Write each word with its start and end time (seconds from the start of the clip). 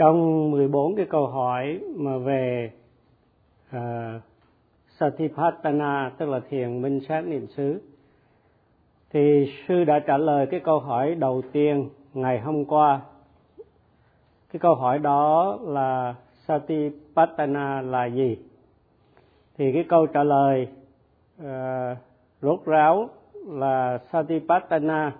trong 0.00 0.50
14 0.50 0.96
cái 0.96 1.06
câu 1.10 1.26
hỏi 1.26 1.80
mà 1.96 2.18
về 2.18 2.70
ờ, 3.70 4.14
uh, 4.16 4.22
Satipatthana 4.88 6.12
tức 6.18 6.28
là 6.28 6.40
thiền 6.50 6.82
minh 6.82 7.00
sát 7.08 7.20
niệm 7.20 7.46
xứ 7.46 7.80
thì 9.10 9.52
sư 9.68 9.84
đã 9.84 9.98
trả 9.98 10.16
lời 10.16 10.46
cái 10.50 10.60
câu 10.60 10.78
hỏi 10.78 11.14
đầu 11.14 11.42
tiên 11.52 11.88
ngày 12.14 12.40
hôm 12.40 12.64
qua. 12.64 13.00
Cái 14.52 14.60
câu 14.60 14.74
hỏi 14.74 14.98
đó 14.98 15.58
là 15.62 16.14
Satipatthana 16.46 17.82
là 17.82 18.06
gì? 18.06 18.36
Thì 19.58 19.72
cái 19.72 19.84
câu 19.88 20.06
trả 20.06 20.24
lời 20.24 20.68
uh, 21.42 21.98
rốt 22.42 22.64
ráo 22.64 23.08
là 23.46 23.98
Satipatthana 24.12 25.12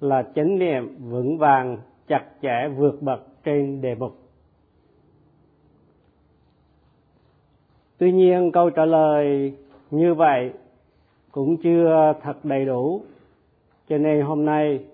là 0.00 0.22
chánh 0.34 0.58
niệm 0.58 0.96
vững 0.98 1.38
vàng 1.38 1.78
chặt 2.08 2.24
chẽ 2.42 2.68
vượt 2.76 3.02
bậc 3.02 3.33
trên 3.44 3.80
đề 3.80 3.94
mục. 3.94 4.18
Tuy 7.98 8.12
nhiên, 8.12 8.52
câu 8.52 8.70
trả 8.70 8.84
lời 8.84 9.54
như 9.90 10.14
vậy 10.14 10.52
cũng 11.32 11.56
chưa 11.56 12.14
thật 12.22 12.44
đầy 12.44 12.64
đủ. 12.64 13.02
Cho 13.88 13.98
nên 13.98 14.22
hôm 14.22 14.44
nay, 14.44 14.84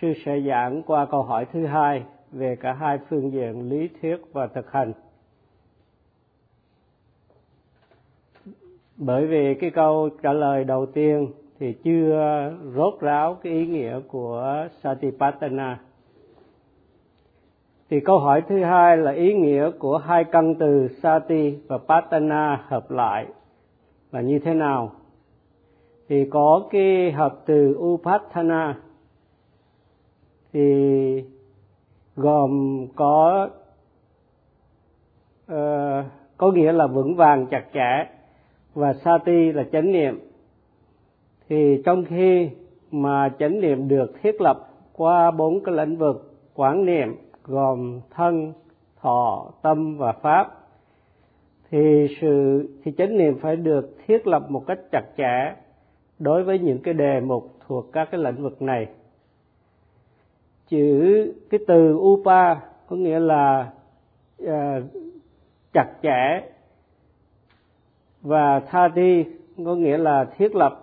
sư 0.00 0.12
sẽ 0.24 0.40
giảng 0.40 0.82
qua 0.82 1.06
câu 1.06 1.22
hỏi 1.22 1.46
thứ 1.52 1.66
hai 1.66 2.02
về 2.32 2.56
cả 2.56 2.72
hai 2.72 2.98
phương 3.08 3.32
diện 3.32 3.68
lý 3.68 3.88
thuyết 4.00 4.16
và 4.32 4.46
thực 4.46 4.72
hành. 4.72 4.92
Bởi 8.96 9.26
vì 9.26 9.54
cái 9.54 9.70
câu 9.70 10.08
trả 10.22 10.32
lời 10.32 10.64
đầu 10.64 10.86
tiên 10.86 11.32
thì 11.58 11.72
chưa 11.72 12.52
rốt 12.74 13.00
ráo 13.00 13.34
cái 13.34 13.52
ý 13.52 13.66
nghĩa 13.66 14.00
của 14.08 14.68
Satipatthana. 14.82 15.80
Thì 17.90 18.00
câu 18.00 18.18
hỏi 18.18 18.42
thứ 18.48 18.62
hai 18.62 18.96
là 18.96 19.12
ý 19.12 19.34
nghĩa 19.34 19.70
của 19.70 19.98
hai 19.98 20.24
căn 20.24 20.54
từ 20.54 20.88
Sati 21.02 21.58
và 21.68 21.78
Patana 21.78 22.64
hợp 22.68 22.90
lại 22.90 23.26
là 24.12 24.20
như 24.20 24.38
thế 24.38 24.54
nào? 24.54 24.92
Thì 26.08 26.28
có 26.30 26.68
cái 26.70 27.12
hợp 27.12 27.34
từ 27.46 27.76
upatana 27.78 28.74
thì 30.52 31.24
gồm 32.16 32.86
có 32.96 33.48
uh, 35.52 36.04
có 36.36 36.50
nghĩa 36.52 36.72
là 36.72 36.86
vững 36.86 37.16
vàng 37.16 37.46
chặt 37.46 37.64
chẽ 37.74 38.06
và 38.74 38.92
Sati 38.92 39.52
là 39.52 39.64
chánh 39.72 39.92
niệm 39.92 40.20
thì 41.48 41.82
trong 41.84 42.04
khi 42.04 42.50
mà 42.90 43.28
chánh 43.38 43.60
niệm 43.60 43.88
được 43.88 44.12
thiết 44.22 44.40
lập 44.40 44.68
qua 44.92 45.30
bốn 45.30 45.64
cái 45.64 45.74
lĩnh 45.74 45.96
vực 45.96 46.34
quán 46.54 46.84
niệm 46.84 47.16
gồm 47.46 48.00
thân 48.10 48.52
thọ 49.00 49.50
tâm 49.62 49.96
và 49.96 50.12
pháp. 50.12 50.52
Thì 51.70 52.06
sự 52.20 52.68
thì 52.84 52.92
chánh 52.98 53.18
niệm 53.18 53.38
phải 53.40 53.56
được 53.56 53.96
thiết 54.06 54.26
lập 54.26 54.50
một 54.50 54.64
cách 54.66 54.78
chặt 54.92 55.04
chẽ 55.16 55.54
đối 56.18 56.44
với 56.44 56.58
những 56.58 56.78
cái 56.78 56.94
đề 56.94 57.20
mục 57.20 57.54
thuộc 57.66 57.92
các 57.92 58.08
cái 58.10 58.20
lĩnh 58.20 58.42
vực 58.42 58.62
này. 58.62 58.88
Chữ 60.68 61.32
cái 61.50 61.60
từ 61.66 61.94
upa 61.94 62.54
có 62.88 62.96
nghĩa 62.96 63.18
là 63.18 63.72
uh, 64.42 64.48
chặt 65.72 65.92
chẽ 66.02 66.40
và 68.22 68.60
thati 68.60 69.24
có 69.64 69.74
nghĩa 69.74 69.98
là 69.98 70.24
thiết 70.24 70.54
lập. 70.54 70.82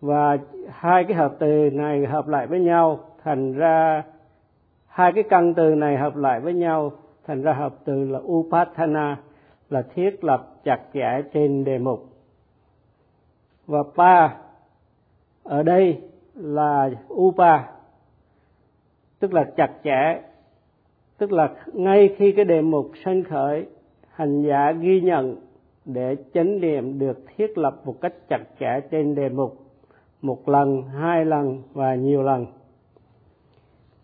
Và 0.00 0.38
hai 0.68 1.04
cái 1.04 1.16
hợp 1.16 1.34
từ 1.38 1.70
này 1.72 2.06
hợp 2.06 2.28
lại 2.28 2.46
với 2.46 2.60
nhau 2.60 3.00
thành 3.24 3.52
ra 3.52 4.02
hai 4.90 5.12
cái 5.12 5.24
căn 5.30 5.54
từ 5.54 5.74
này 5.74 5.96
hợp 5.96 6.16
lại 6.16 6.40
với 6.40 6.54
nhau, 6.54 6.92
thành 7.26 7.42
ra 7.42 7.52
hợp 7.52 7.74
từ 7.84 8.04
là 8.04 8.18
upatthana 8.18 9.16
là 9.70 9.82
thiết 9.94 10.24
lập 10.24 10.46
chặt 10.64 10.80
chẽ 10.94 11.22
trên 11.32 11.64
đề 11.64 11.78
mục. 11.78 12.06
Và 13.66 13.82
pa, 13.94 14.36
ở 15.42 15.62
đây 15.62 16.00
là 16.34 16.90
upa, 17.14 17.58
tức 19.18 19.34
là 19.34 19.44
chặt 19.56 19.70
chẽ, 19.84 20.20
tức 21.18 21.32
là 21.32 21.54
ngay 21.72 22.14
khi 22.16 22.32
cái 22.32 22.44
đề 22.44 22.60
mục 22.60 22.90
sanh 23.04 23.24
khởi, 23.24 23.66
hành 24.10 24.42
giả 24.42 24.72
ghi 24.72 25.00
nhận 25.00 25.36
để 25.84 26.16
chánh 26.34 26.60
niệm 26.60 26.98
được 26.98 27.18
thiết 27.36 27.58
lập 27.58 27.80
một 27.84 28.00
cách 28.00 28.14
chặt 28.28 28.42
chẽ 28.60 28.80
trên 28.90 29.14
đề 29.14 29.28
mục, 29.28 29.56
một 30.22 30.48
lần, 30.48 30.82
hai 30.82 31.24
lần 31.24 31.62
và 31.72 31.94
nhiều 31.94 32.22
lần 32.22 32.46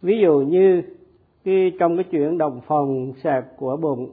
ví 0.03 0.19
dụ 0.19 0.39
như 0.41 0.83
khi 1.45 1.73
trong 1.79 1.97
cái 1.97 2.05
chuyện 2.11 2.39
động 2.39 2.61
phòng 2.67 3.13
sẹp 3.25 3.45
của 3.57 3.77
bụng, 3.77 4.11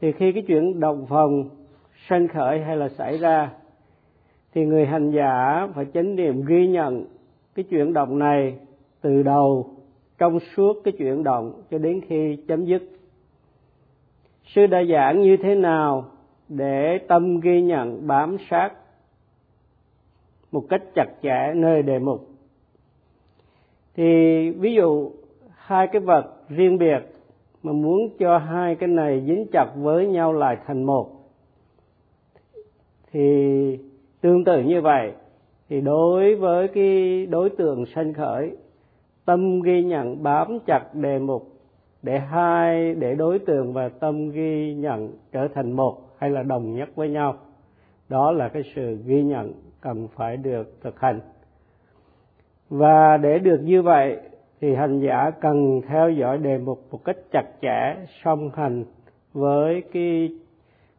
thì 0.00 0.12
khi 0.12 0.32
cái 0.32 0.42
chuyện 0.46 0.80
động 0.80 1.06
phòng 1.08 1.48
sanh 2.08 2.28
khởi 2.28 2.60
hay 2.60 2.76
là 2.76 2.88
xảy 2.88 3.18
ra, 3.18 3.50
thì 4.54 4.64
người 4.64 4.86
hành 4.86 5.10
giả 5.10 5.68
phải 5.74 5.86
chánh 5.94 6.16
niệm 6.16 6.44
ghi 6.44 6.68
nhận 6.68 7.04
cái 7.54 7.62
chuyển 7.62 7.92
động 7.92 8.18
này 8.18 8.58
từ 9.00 9.22
đầu, 9.22 9.70
trong 10.18 10.38
suốt 10.56 10.76
cái 10.84 10.92
chuyển 10.98 11.24
động 11.24 11.62
cho 11.70 11.78
đến 11.78 12.00
khi 12.08 12.36
chấm 12.48 12.64
dứt. 12.64 12.82
Sư 14.54 14.66
đã 14.66 14.82
giảng 14.92 15.22
như 15.22 15.36
thế 15.36 15.54
nào 15.54 16.04
để 16.48 16.98
tâm 17.08 17.40
ghi 17.40 17.62
nhận 17.62 18.06
bám 18.06 18.36
sát 18.50 18.70
một 20.52 20.64
cách 20.68 20.82
chặt 20.94 21.06
chẽ 21.22 21.52
nơi 21.54 21.82
đề 21.82 21.98
mục? 21.98 22.28
Thì 23.98 24.50
ví 24.50 24.74
dụ, 24.74 25.10
hai 25.56 25.86
cái 25.86 26.00
vật 26.00 26.24
riêng 26.48 26.78
biệt 26.78 27.00
mà 27.62 27.72
muốn 27.72 28.10
cho 28.18 28.38
hai 28.38 28.74
cái 28.74 28.88
này 28.88 29.22
dính 29.26 29.46
chặt 29.52 29.66
với 29.76 30.06
nhau 30.06 30.32
lại 30.32 30.56
thành 30.66 30.84
một. 30.84 31.10
Thì 33.12 33.78
tương 34.20 34.44
tự 34.44 34.62
như 34.62 34.80
vậy, 34.80 35.12
thì 35.68 35.80
đối 35.80 36.34
với 36.34 36.68
cái 36.68 37.26
đối 37.26 37.50
tượng 37.50 37.86
sanh 37.86 38.14
khởi, 38.14 38.56
tâm 39.24 39.60
ghi 39.60 39.82
nhận 39.84 40.22
bám 40.22 40.58
chặt 40.66 40.94
đề 40.94 41.18
mục 41.18 41.48
để 42.02 42.18
hai, 42.18 42.94
để 42.94 43.14
đối 43.14 43.38
tượng 43.38 43.72
và 43.72 43.88
tâm 43.88 44.30
ghi 44.30 44.74
nhận 44.74 45.12
trở 45.32 45.48
thành 45.54 45.72
một 45.72 45.98
hay 46.18 46.30
là 46.30 46.42
đồng 46.42 46.74
nhất 46.74 46.88
với 46.94 47.08
nhau. 47.08 47.36
Đó 48.08 48.32
là 48.32 48.48
cái 48.48 48.62
sự 48.74 48.98
ghi 49.06 49.22
nhận 49.22 49.52
cần 49.80 50.08
phải 50.16 50.36
được 50.36 50.80
thực 50.82 51.00
hành 51.00 51.20
và 52.68 53.16
để 53.16 53.38
được 53.38 53.60
như 53.64 53.82
vậy 53.82 54.16
thì 54.60 54.74
hành 54.74 55.00
giả 55.00 55.30
cần 55.40 55.80
theo 55.88 56.10
dõi 56.10 56.38
đề 56.38 56.58
mục 56.58 56.86
một 56.90 57.04
cách 57.04 57.16
chặt 57.32 57.44
chẽ, 57.62 58.06
song 58.24 58.50
hành 58.54 58.84
với 59.32 59.82
cái 59.92 60.28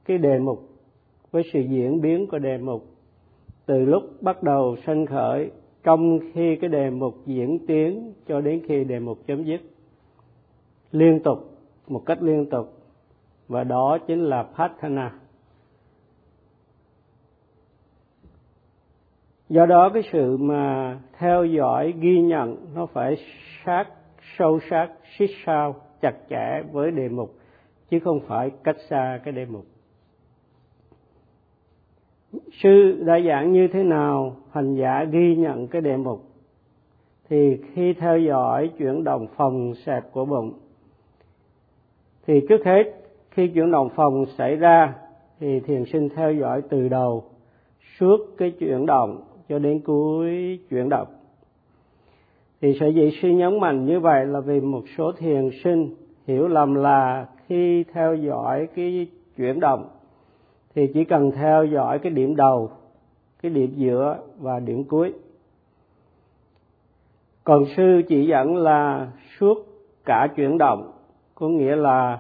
cái 0.06 0.18
đề 0.18 0.40
mục, 0.40 0.59
với 1.31 1.44
sự 1.53 1.59
diễn 1.59 2.02
biến 2.02 2.28
của 2.28 2.40
đề 2.40 2.58
mục. 2.58 2.85
Từ 3.66 3.85
lúc 3.85 4.03
bắt 4.22 4.44
đầu 4.44 4.75
sanh 4.85 5.06
khởi, 5.06 5.52
trong 5.84 6.19
khi 6.34 6.56
cái 6.56 6.69
đề 6.69 6.90
mục 6.90 7.16
diễn 7.25 7.59
tiến 7.68 8.13
cho 8.28 8.41
đến 8.41 8.62
khi 8.68 8.84
đề 8.84 9.00
mục 9.00 9.18
chấm 9.28 9.44
dứt, 9.44 9.62
liên 10.91 11.19
tục, 11.24 11.38
một 11.88 12.06
cách 12.06 12.22
liên 12.22 12.50
tục, 12.50 12.74
và 13.47 13.63
đó 13.63 13.97
chính 14.08 14.24
là 14.24 14.44
Pathana. 14.58 15.12
Do 19.49 19.65
đó 19.65 19.89
cái 19.93 20.03
sự 20.11 20.37
mà 20.37 20.97
theo 21.17 21.45
dõi, 21.45 21.93
ghi 21.99 22.21
nhận 22.21 22.55
nó 22.75 22.85
phải 22.85 23.17
sát, 23.65 23.85
sâu 24.37 24.59
sát, 24.69 24.89
xích 25.17 25.29
sao, 25.45 25.75
chặt 26.01 26.13
chẽ 26.29 26.61
với 26.71 26.91
đề 26.91 27.09
mục, 27.09 27.35
chứ 27.89 27.99
không 27.99 28.19
phải 28.27 28.51
cách 28.63 28.77
xa 28.89 29.19
cái 29.23 29.31
đề 29.31 29.45
mục. 29.45 29.65
Sư 32.51 33.03
đã 33.05 33.19
giảng 33.27 33.51
như 33.51 33.67
thế 33.67 33.83
nào, 33.83 34.35
hành 34.51 34.75
giả 34.75 35.03
ghi 35.03 35.35
nhận 35.35 35.67
cái 35.67 35.81
đề 35.81 35.97
mục, 35.97 36.21
thì 37.29 37.57
khi 37.73 37.93
theo 37.93 38.19
dõi 38.19 38.69
chuyển 38.77 39.03
động 39.03 39.27
phòng 39.35 39.73
xẹp 39.85 40.03
của 40.11 40.25
bụng, 40.25 40.53
thì 42.27 42.41
trước 42.49 42.66
hết 42.66 42.84
khi 43.31 43.47
chuyển 43.47 43.72
động 43.72 43.90
phòng 43.95 44.25
xảy 44.37 44.55
ra, 44.55 44.93
thì 45.40 45.59
thiền 45.59 45.85
sinh 45.85 46.09
theo 46.16 46.34
dõi 46.34 46.61
từ 46.69 46.90
đầu 46.90 47.23
suốt 47.99 48.17
cái 48.37 48.52
chuyển 48.59 48.85
động 48.85 49.22
cho 49.49 49.59
đến 49.59 49.79
cuối 49.79 50.59
chuyển 50.69 50.90
động 50.90 51.07
thì 52.61 52.78
sở 52.79 52.87
dĩ 52.87 53.11
sư 53.22 53.29
nhấn 53.29 53.59
mạnh 53.59 53.85
như 53.85 53.99
vậy 53.99 54.25
là 54.25 54.40
vì 54.40 54.59
một 54.59 54.84
số 54.97 55.11
thiền 55.11 55.49
sinh 55.63 55.96
hiểu 56.28 56.47
lầm 56.47 56.75
là 56.75 57.28
khi 57.47 57.84
theo 57.93 58.16
dõi 58.16 58.67
cái 58.75 59.07
chuyển 59.37 59.59
động 59.59 59.90
thì 60.75 60.87
chỉ 60.93 61.05
cần 61.05 61.31
theo 61.31 61.66
dõi 61.66 61.99
cái 61.99 62.11
điểm 62.11 62.35
đầu, 62.35 62.72
cái 63.41 63.51
điểm 63.51 63.73
giữa 63.75 64.17
và 64.40 64.59
điểm 64.59 64.84
cuối. 64.84 65.13
Còn 67.43 67.63
sư 67.78 68.02
chỉ 68.07 68.28
dẫn 68.28 68.55
là 68.55 69.11
suốt 69.40 69.57
cả 70.05 70.28
chuyển 70.35 70.57
động, 70.57 70.91
có 71.35 71.47
nghĩa 71.47 71.75
là 71.75 72.19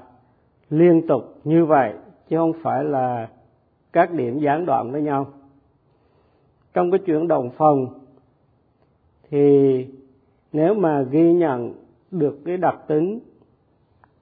liên 0.69 1.07
tục 1.07 1.23
như 1.43 1.65
vậy, 1.65 1.93
chứ 2.29 2.37
không 2.37 2.53
phải 2.61 2.83
là 2.83 3.27
các 3.93 4.11
điểm 4.11 4.39
gián 4.39 4.65
đoạn 4.65 4.91
với 4.91 5.01
nhau 5.01 5.27
trong 6.73 6.91
cái 6.91 6.99
chuyển 7.05 7.27
động 7.27 7.49
phòng, 7.57 7.87
thì 9.29 9.85
nếu 10.53 10.73
mà 10.73 11.01
ghi 11.01 11.33
nhận 11.33 11.73
được 12.11 12.39
cái 12.45 12.57
đặc 12.57 12.75
tính 12.87 13.19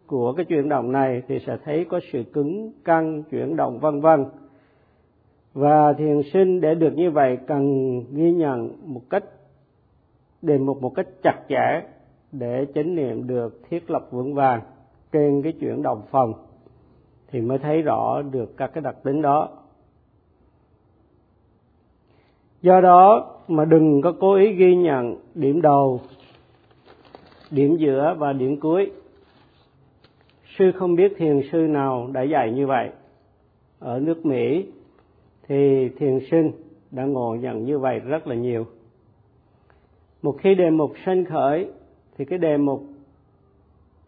của 0.07 0.33
cái 0.33 0.45
chuyển 0.45 0.69
động 0.69 0.91
này, 0.91 1.21
thì 1.27 1.39
sẽ 1.39 1.57
thấy 1.65 1.85
có 1.89 1.99
sự 2.11 2.23
cứng 2.23 2.71
căng, 2.83 3.23
chuyển 3.23 3.55
động 3.55 3.79
vân 3.79 4.01
vân. 4.01 4.25
Và 5.53 5.93
thiền 5.93 6.21
sinh 6.33 6.61
để 6.61 6.75
được 6.75 6.93
như 6.95 7.11
vậy 7.11 7.37
cần 7.47 7.99
ghi 8.11 8.31
nhận 8.31 8.71
một 8.83 9.01
cách, 9.09 9.23
đề 10.41 10.57
mục 10.57 10.81
một 10.81 10.91
cách 10.95 11.07
chặt 11.23 11.39
chẽ 11.49 11.81
để 12.31 12.65
chánh 12.75 12.95
niệm 12.95 13.27
được 13.27 13.61
thiết 13.69 13.91
lập 13.91 14.07
vững 14.11 14.33
vàng 14.33 14.61
trên 15.11 15.41
cái 15.41 15.53
chuyển 15.59 15.81
động 15.81 16.01
phòng, 16.11 16.33
thì 17.31 17.41
mới 17.41 17.57
thấy 17.57 17.81
rõ 17.81 18.21
được 18.21 18.57
các 18.57 18.71
cái 18.73 18.81
đặc 18.81 18.95
tính 19.03 19.21
đó 19.21 19.49
do 22.61 22.81
đó 22.81 23.33
mà 23.47 23.65
đừng 23.65 24.01
có 24.01 24.13
cố 24.19 24.35
ý 24.35 24.53
ghi 24.53 24.75
nhận 24.75 25.15
điểm 25.35 25.61
đầu, 25.61 26.01
điểm 27.51 27.75
giữa 27.77 28.15
và 28.17 28.33
điểm 28.33 28.59
cuối. 28.59 28.91
Sư 30.57 30.71
không 30.71 30.95
biết 30.95 31.13
thiền 31.17 31.41
sư 31.51 31.57
nào 31.57 32.09
đã 32.13 32.21
dạy 32.21 32.51
như 32.51 32.67
vậy. 32.67 32.89
Ở 33.79 33.99
nước 33.99 34.25
mỹ 34.25 34.65
thì 35.47 35.89
thiền 35.89 36.19
sinh 36.31 36.51
đã 36.91 37.03
ngộ 37.03 37.35
nhận 37.35 37.65
như 37.65 37.79
vậy 37.79 37.99
rất 37.99 38.27
là 38.27 38.35
nhiều. 38.35 38.65
Một 40.21 40.35
khi 40.39 40.55
đề 40.55 40.69
mục 40.69 40.91
sanh 41.05 41.25
khởi 41.25 41.67
thì 42.17 42.25
cái 42.25 42.39
đề 42.39 42.57
mục 42.57 42.83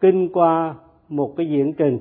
kinh 0.00 0.28
qua 0.32 0.74
một 1.08 1.36
cái 1.36 1.46
diễn 1.46 1.72
trình 1.72 1.98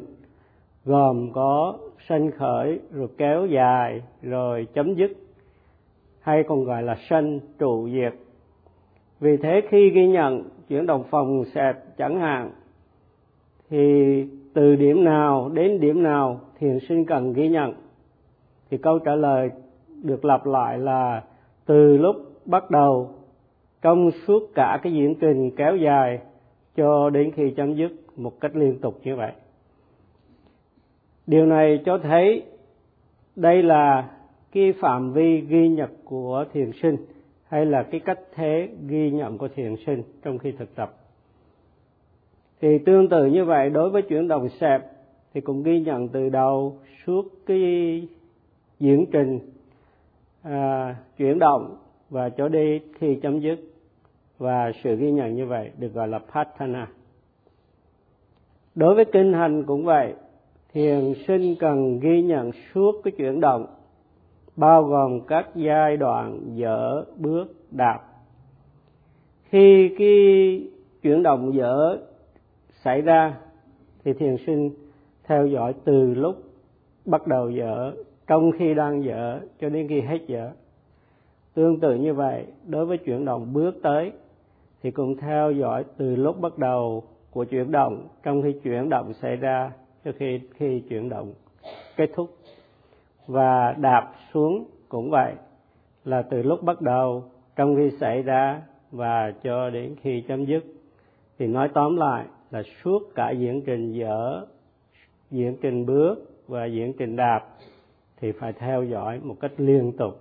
gồm 0.85 1.31
có 1.33 1.77
sanh 2.07 2.31
khởi 2.31 2.79
rồi 2.91 3.07
kéo 3.17 3.45
dài 3.45 4.01
rồi 4.21 4.67
chấm 4.73 4.93
dứt 4.93 5.11
hay 6.21 6.43
còn 6.43 6.63
gọi 6.63 6.83
là 6.83 6.95
sanh, 7.09 7.39
trụ, 7.59 7.89
diệt. 7.89 8.13
Vì 9.19 9.37
thế 9.37 9.61
khi 9.69 9.89
ghi 9.89 10.07
nhận, 10.07 10.43
chuyển 10.67 10.85
động 10.85 11.03
phòng 11.09 11.43
xẹp 11.53 11.97
chẳng 11.97 12.19
hạn. 12.19 12.51
Thì 13.69 13.77
từ 14.53 14.75
điểm 14.75 15.03
nào 15.03 15.49
đến 15.53 15.79
điểm 15.79 16.03
nào 16.03 16.41
thiền 16.59 16.79
sinh 16.79 17.05
cần 17.05 17.33
ghi 17.33 17.49
nhận? 17.49 17.73
Thì 18.71 18.77
câu 18.77 18.99
trả 18.99 19.15
lời 19.15 19.49
được 20.03 20.25
lặp 20.25 20.45
lại 20.45 20.77
là 20.77 21.23
từ 21.65 21.97
lúc 21.97 22.15
bắt 22.45 22.71
đầu, 22.71 23.09
trong 23.81 24.11
suốt 24.11 24.43
cả 24.55 24.79
cái 24.83 24.93
diễn 24.93 25.15
trình 25.21 25.51
kéo 25.55 25.75
dài 25.75 26.19
cho 26.75 27.09
đến 27.09 27.31
khi 27.35 27.53
chấm 27.57 27.73
dứt 27.73 27.91
một 28.15 28.39
cách 28.41 28.55
liên 28.55 28.79
tục 28.79 28.99
như 29.03 29.15
vậy. 29.15 29.31
Điều 31.27 31.45
này 31.45 31.79
cho 31.85 31.97
thấy 31.97 32.43
đây 33.35 33.63
là 33.63 34.09
cái 34.51 34.73
phạm 34.79 35.13
vi 35.13 35.41
ghi 35.41 35.67
nhận 35.67 35.89
của 36.03 36.45
thiền 36.53 36.71
sinh 36.81 36.97
hay 37.47 37.65
là 37.65 37.83
cái 37.83 37.99
cách 37.99 38.19
thế 38.35 38.69
ghi 38.87 39.11
nhận 39.11 39.37
của 39.37 39.47
thiền 39.47 39.75
sinh 39.85 40.03
trong 40.23 40.37
khi 40.37 40.51
thực 40.51 40.75
tập. 40.75 40.95
Thì 42.61 42.77
tương 42.77 43.09
tự 43.09 43.25
như 43.25 43.45
vậy 43.45 43.69
đối 43.69 43.89
với 43.89 44.01
chuyển 44.01 44.27
động 44.27 44.49
sẹp 44.49 44.81
thì 45.33 45.41
cũng 45.41 45.63
ghi 45.63 45.79
nhận 45.79 46.07
từ 46.07 46.29
đầu 46.29 46.77
suốt 47.05 47.25
cái 47.45 48.07
diễn 48.79 49.05
trình 49.11 49.39
à, 50.41 50.95
chuyển 51.17 51.39
động 51.39 51.77
và 52.09 52.29
cho 52.29 52.47
đi 52.47 52.79
khi 52.99 53.15
chấm 53.15 53.39
dứt. 53.39 53.59
Và 54.37 54.71
sự 54.83 54.95
ghi 54.95 55.11
nhận 55.11 55.35
như 55.35 55.45
vậy 55.45 55.71
được 55.77 55.93
gọi 55.93 56.07
là 56.07 56.19
patthana 56.19 56.87
đối 58.79 58.95
với 58.95 59.05
kinh 59.05 59.33
hành 59.33 59.63
cũng 59.63 59.83
vậy 59.83 60.13
thiền 60.73 61.13
sinh 61.27 61.55
cần 61.59 61.99
ghi 61.99 62.21
nhận 62.21 62.51
suốt 62.73 63.01
cái 63.03 63.11
chuyển 63.11 63.39
động 63.39 63.65
bao 64.59 64.83
gồm 64.83 65.21
các 65.21 65.49
giai 65.55 65.97
đoạn 65.97 66.39
dở 66.53 67.05
bước 67.17 67.45
đạp. 67.71 67.99
Khi 69.43 69.95
cái 69.97 70.61
chuyển 71.01 71.23
động 71.23 71.53
dở 71.53 71.97
xảy 72.83 73.01
ra, 73.01 73.37
thì 74.03 74.13
thiền 74.13 74.35
sinh 74.47 74.71
theo 75.23 75.47
dõi 75.47 75.73
từ 75.83 76.13
lúc 76.13 76.35
bắt 77.05 77.27
đầu 77.27 77.49
dở, 77.49 77.91
trong 78.27 78.51
khi 78.59 78.73
đang 78.73 79.03
dở 79.03 79.39
cho 79.61 79.69
đến 79.69 79.87
khi 79.87 80.01
hết 80.01 80.19
dở. 80.27 80.51
Tương 81.53 81.79
tự 81.79 81.95
như 81.95 82.13
vậy, 82.13 82.45
đối 82.67 82.85
với 82.85 82.97
chuyển 82.97 83.25
động 83.25 83.53
bước 83.53 83.75
tới, 83.83 84.11
thì 84.83 84.91
cũng 84.91 85.15
theo 85.17 85.51
dõi 85.51 85.83
từ 85.97 86.15
lúc 86.15 86.41
bắt 86.41 86.57
đầu 86.57 87.03
của 87.31 87.43
chuyển 87.43 87.71
động, 87.71 88.07
trong 88.23 88.41
khi 88.41 88.53
chuyển 88.63 88.89
động 88.89 89.13
xảy 89.13 89.35
ra 89.35 89.71
cho 90.05 90.11
khi 90.19 90.39
khi 90.53 90.83
chuyển 90.89 91.09
động 91.09 91.33
kết 91.95 92.09
thúc 92.15 92.29
và 93.29 93.75
đạp 93.79 94.11
xuống 94.33 94.65
cũng 94.89 95.09
vậy 95.09 95.33
là 96.05 96.21
từ 96.21 96.41
lúc 96.41 96.63
bắt 96.63 96.81
đầu, 96.81 97.23
trong 97.55 97.75
khi 97.75 97.97
xảy 97.99 98.21
ra 98.21 98.61
và 98.91 99.33
cho 99.43 99.69
đến 99.69 99.95
khi 100.01 100.23
chấm 100.27 100.45
dứt, 100.45 100.63
thì 101.39 101.47
nói 101.47 101.69
tóm 101.73 101.97
lại 101.97 102.25
là 102.51 102.63
suốt 102.83 102.99
cả 103.15 103.31
diễn 103.31 103.61
trình 103.65 103.91
dở, 103.91 104.45
diễn 105.31 105.57
trình 105.61 105.85
bước 105.85 106.15
và 106.47 106.65
diễn 106.65 106.93
trình 106.97 107.15
đạp 107.15 107.47
thì 108.17 108.31
phải 108.31 108.53
theo 108.53 108.83
dõi 108.83 109.19
một 109.23 109.35
cách 109.39 109.51
liên 109.57 109.91
tục 109.97 110.13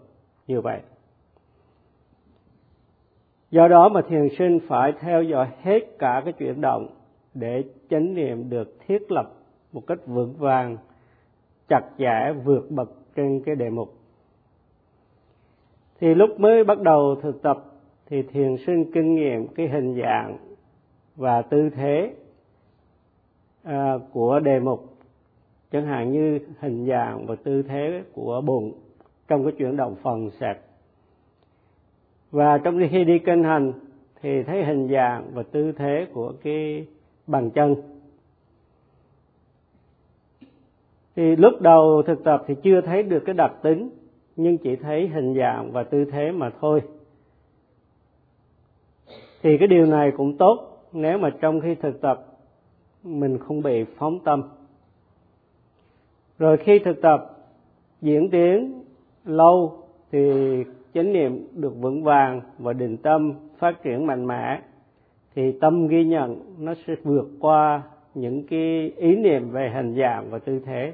như 0.47 0.61
vậy. 0.61 0.81
Do 3.51 3.69
đó 3.69 3.89
mà 3.89 4.01
thiền 4.09 4.29
sinh 4.39 4.59
phải 4.69 4.93
theo 5.01 5.23
dõi 5.23 5.49
hết 5.63 5.81
cả 5.99 6.23
cái 6.25 6.33
chuyển 6.33 6.61
động 6.61 6.89
để 7.35 7.65
chánh 7.91 8.15
niệm 8.15 8.51
được 8.51 8.79
thiết 8.87 9.13
lập 9.13 9.33
một 9.73 9.83
cách 9.87 9.99
vững 10.07 10.35
vàng 10.39 10.77
chặt 11.69 11.83
chẽ 11.99 12.33
vượt 12.45 12.71
bậc 12.71 12.91
trên 13.17 13.43
cái 13.47 13.55
đề 13.55 13.71
mục 13.71 13.95
thì 16.01 16.15
lúc 16.15 16.41
mới 16.41 16.65
bắt 16.65 16.81
đầu 16.81 17.17
thực 17.23 17.43
tập 17.43 17.65
thì 18.07 18.23
thiền 18.23 18.57
sinh 18.67 18.93
kinh 18.93 19.15
nghiệm 19.15 19.49
cái 19.49 19.69
hình 19.69 20.01
dạng 20.03 20.37
và 21.17 21.43
tư 21.43 21.71
thế 21.71 22.15
à, 23.63 23.99
của 24.13 24.41
đề 24.41 24.61
mục 24.61 24.99
chẳng 25.73 25.87
hạn 25.87 26.13
như 26.13 26.39
hình 26.61 26.87
dạng 26.87 27.27
và 27.27 27.35
tư 27.45 27.63
thế 27.63 28.03
của 28.13 28.41
bụng 28.41 28.73
trong 29.29 29.45
cái 29.45 29.53
chuyển 29.59 29.77
động 29.77 29.97
phần 30.03 30.31
sạch. 30.41 30.59
Và 32.31 32.59
trong 32.59 32.81
khi 32.91 33.05
đi 33.05 33.19
kinh 33.19 33.45
hành 33.45 33.73
thì 34.23 34.43
thấy 34.43 34.65
hình 34.65 34.89
dạng 34.89 35.31
và 35.35 35.43
tư 35.43 35.73
thế 35.73 36.07
của 36.13 36.33
cái 36.43 36.87
bàn 37.27 37.51
chân. 37.51 37.75
Thì 41.19 41.37
lúc 41.37 41.61
đầu 41.61 42.03
thực 42.03 42.25
tập 42.25 42.45
thì 42.47 42.55
chưa 42.63 42.81
thấy 42.81 43.03
được 43.03 43.23
cái 43.27 43.35
đặc 43.35 43.53
tính, 43.63 43.91
nhưng 44.37 44.59
chỉ 44.59 44.77
thấy 44.77 45.09
hình 45.09 45.35
dạng 45.35 45.73
và 45.73 45.83
tư 45.83 46.05
thế 46.05 46.33
mà 46.33 46.51
thôi. 46.61 46.83
Thì 49.43 49.59
cái 49.59 49.69
điều 49.69 49.87
này 49.87 50.13
cũng 50.17 50.37
tốt 50.37 50.85
nếu 50.93 51.19
mà 51.19 51.31
trong 51.41 51.61
khi 51.61 51.75
thực 51.75 52.01
tập 52.01 52.27
mình 53.03 53.39
không 53.39 53.63
bị 53.63 53.85
phóng 53.97 54.19
tâm. 54.25 54.43
Rồi 56.39 56.57
khi 56.57 56.79
thực 56.79 57.03
tập 57.03 57.39
diễn 58.01 58.31
tiến 58.31 58.83
lâu 59.25 59.83
thì 60.13 60.31
chánh 60.95 61.13
niệm 61.13 61.47
được 61.53 61.73
vững 61.81 62.03
vàng 62.03 62.41
và 62.59 62.73
định 62.73 62.97
tâm 62.97 63.33
phát 63.59 63.83
triển 63.83 64.07
mạnh 64.07 64.27
mẽ, 64.27 64.61
thì 65.35 65.53
tâm 65.53 65.89
ghi 65.89 66.05
nhận 66.05 66.41
nó 66.59 66.75
sẽ 66.87 66.95
vượt 67.03 67.29
qua 67.41 67.83
những 68.15 68.47
cái 68.47 68.93
ý 68.97 69.17
niệm 69.17 69.51
về 69.51 69.71
hình 69.75 69.95
dạng 69.99 70.31
và 70.31 70.39
tư 70.39 70.61
thế 70.67 70.93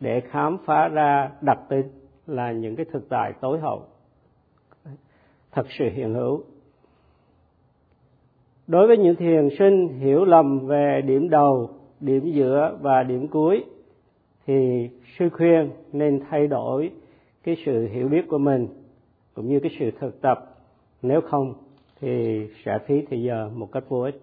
để 0.00 0.20
khám 0.20 0.58
phá 0.64 0.88
ra 0.88 1.30
đặc 1.40 1.58
tính 1.68 1.88
là 2.26 2.52
những 2.52 2.76
cái 2.76 2.86
thực 2.92 3.08
tại 3.08 3.32
tối 3.40 3.58
hậu. 3.60 3.82
Thật 5.52 5.66
sự 5.78 5.84
hiện 5.94 6.14
hữu. 6.14 6.42
Đối 8.66 8.86
với 8.86 8.98
những 8.98 9.16
thiền 9.16 9.48
sinh 9.58 9.88
hiểu 9.88 10.24
lầm 10.24 10.66
về 10.66 11.02
điểm 11.06 11.30
đầu, 11.30 11.70
điểm 12.00 12.32
giữa 12.32 12.78
và 12.80 13.02
điểm 13.02 13.28
cuối, 13.28 13.64
thì 14.46 14.88
sư 15.18 15.28
khuyên 15.28 15.70
nên 15.92 16.20
thay 16.30 16.46
đổi 16.46 16.90
cái 17.42 17.56
sự 17.66 17.88
hiểu 17.88 18.08
biết 18.08 18.28
của 18.28 18.38
mình 18.38 18.68
cũng 19.34 19.48
như 19.48 19.60
cái 19.60 19.70
sự 19.78 19.90
thực 20.00 20.20
tập. 20.20 20.56
Nếu 21.02 21.20
không 21.20 21.54
thì 22.00 22.46
sẽ 22.64 22.78
phí 22.86 23.02
thời 23.10 23.22
giờ 23.22 23.50
một 23.54 23.72
cách 23.72 23.84
vô 23.88 24.00
ích. 24.00 24.20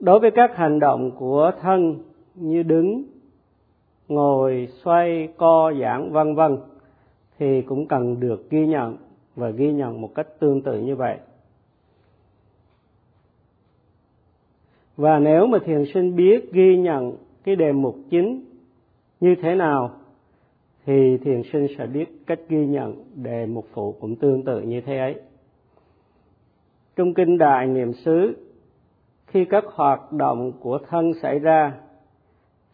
Đối 0.00 0.20
với 0.20 0.30
các 0.30 0.56
hành 0.56 0.80
động 0.80 1.10
của 1.18 1.52
thân 1.60 2.02
như 2.40 2.62
đứng, 2.62 3.04
ngồi, 4.08 4.68
xoay, 4.82 5.28
co, 5.36 5.72
giãn, 5.80 6.12
vân 6.12 6.34
vân, 6.34 6.58
thì 7.38 7.62
cũng 7.62 7.86
cần 7.86 8.20
được 8.20 8.50
ghi 8.50 8.66
nhận 8.66 8.96
và 9.36 9.50
ghi 9.50 9.72
nhận 9.72 10.00
một 10.00 10.14
cách 10.14 10.26
tương 10.40 10.62
tự 10.62 10.80
như 10.80 10.96
vậy. 10.96 11.18
Và 14.96 15.18
nếu 15.18 15.46
mà 15.46 15.58
thiền 15.64 15.84
sinh 15.94 16.16
biết 16.16 16.52
ghi 16.52 16.76
nhận 16.76 17.16
cái 17.44 17.56
đề 17.56 17.72
mục 17.72 17.96
chính 18.10 18.44
như 19.20 19.34
thế 19.42 19.54
nào, 19.54 19.90
thì 20.86 21.18
thiền 21.24 21.42
sinh 21.52 21.66
sẽ 21.78 21.86
biết 21.86 22.08
cách 22.26 22.40
ghi 22.48 22.66
nhận 22.66 23.04
đề 23.14 23.46
mục 23.46 23.66
phụ 23.72 23.94
cũng 24.00 24.16
tương 24.16 24.44
tự 24.44 24.60
như 24.60 24.80
thế 24.80 24.98
ấy. 24.98 25.14
Trong 26.96 27.14
kinh 27.14 27.38
đại 27.38 27.66
niệm 27.66 27.92
xứ, 27.92 28.36
khi 29.26 29.44
các 29.44 29.64
hoạt 29.66 30.12
động 30.12 30.52
của 30.60 30.78
thân 30.88 31.12
xảy 31.22 31.38
ra 31.38 31.72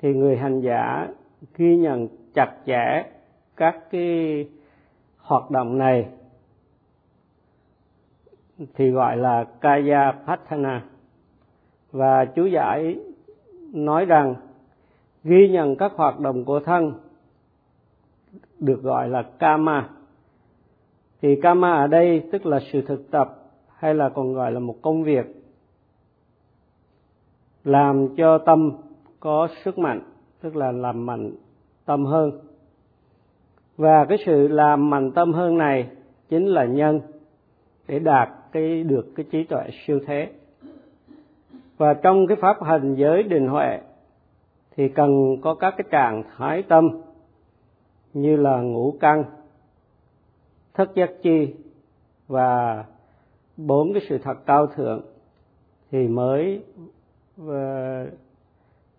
thì 0.04 0.14
người 0.14 0.37
hành 0.37 0.61
giả 0.61 1.08
ghi 1.56 1.76
nhận 1.76 2.08
chặt 2.34 2.56
chẽ 2.66 3.04
các 3.56 3.90
cái 3.90 4.49
hoạt 5.18 5.50
động 5.50 5.78
này, 5.78 6.08
thì 8.75 8.90
gọi 8.90 9.16
là 9.16 9.44
kaya 9.61 10.12
patana 10.26 10.84
và 11.92 12.25
chú 12.25 12.46
giải 12.46 12.99
nói 13.73 14.04
rằng, 14.04 14.34
ghi 15.25 15.49
nhận 15.49 15.76
các 15.76 15.92
hoạt 15.96 16.20
động 16.20 16.44
của 16.44 16.61
thân 16.61 16.92
được 18.58 18.82
gọi 18.82 19.08
là 19.08 19.23
kama. 19.38 19.88
Thì 21.23 21.40
kama 21.42 21.75
ở 21.75 21.87
đây 21.87 22.28
tức 22.32 22.46
là 22.46 22.61
sự 22.73 22.82
thực 22.82 23.11
tập 23.11 23.37
hay 23.76 23.94
là 23.94 24.08
còn 24.08 24.34
gọi 24.34 24.52
là 24.52 24.61
một 24.61 24.76
công 24.82 25.04
việc 25.04 25.26
làm 27.64 28.16
cho 28.16 28.38
tâm 28.38 28.73
có 29.25 29.49
sức 29.64 29.78
mạnh, 29.78 30.00
tức 30.40 30.57
là 30.57 30.73
làm 30.73 31.07
mạnh 31.07 31.33
tâm 31.85 32.04
hơn 32.04 32.40
và 33.76 34.04
cái 34.04 34.19
sự 34.26 34.49
làm 34.49 34.90
mạnh 34.90 35.11
tâm 35.11 35.33
hơn 35.33 35.59
này 35.59 35.88
chính 36.28 36.47
là 36.47 36.64
nhân, 36.64 37.00
để 37.88 37.99
đạt 37.99 38.28
cái, 38.52 38.85
được 38.85 39.07
cái 39.16 39.26
trí 39.31 39.45
tuệ 39.45 39.62
siêu 39.87 40.00
thế. 40.07 40.33
Và 41.76 41.95
trong 41.95 42.26
cái 42.26 42.37
pháp 42.40 42.62
hành 42.62 42.95
giới 42.95 43.23
định 43.23 43.49
huệ 43.49 43.81
thì 44.76 44.88
cần 44.88 45.37
có 45.43 45.54
các 45.54 45.75
cái 45.76 45.85
trạng 45.90 46.23
thái 46.37 46.62
tâm, 46.62 47.00
như 48.12 48.37
là 48.37 48.61
ngũ 48.61 48.97
căn, 49.00 49.25
thất 50.75 50.95
giác 50.95 51.11
chi 51.23 51.54
và 52.28 52.85
bốn 53.57 53.93
cái 53.93 54.02
sự 54.09 54.19
thật 54.19 54.47
cao 54.47 54.66
thượng 54.66 55.02
thì 55.90 56.09
mới 56.09 56.62
ờ, 57.49 58.07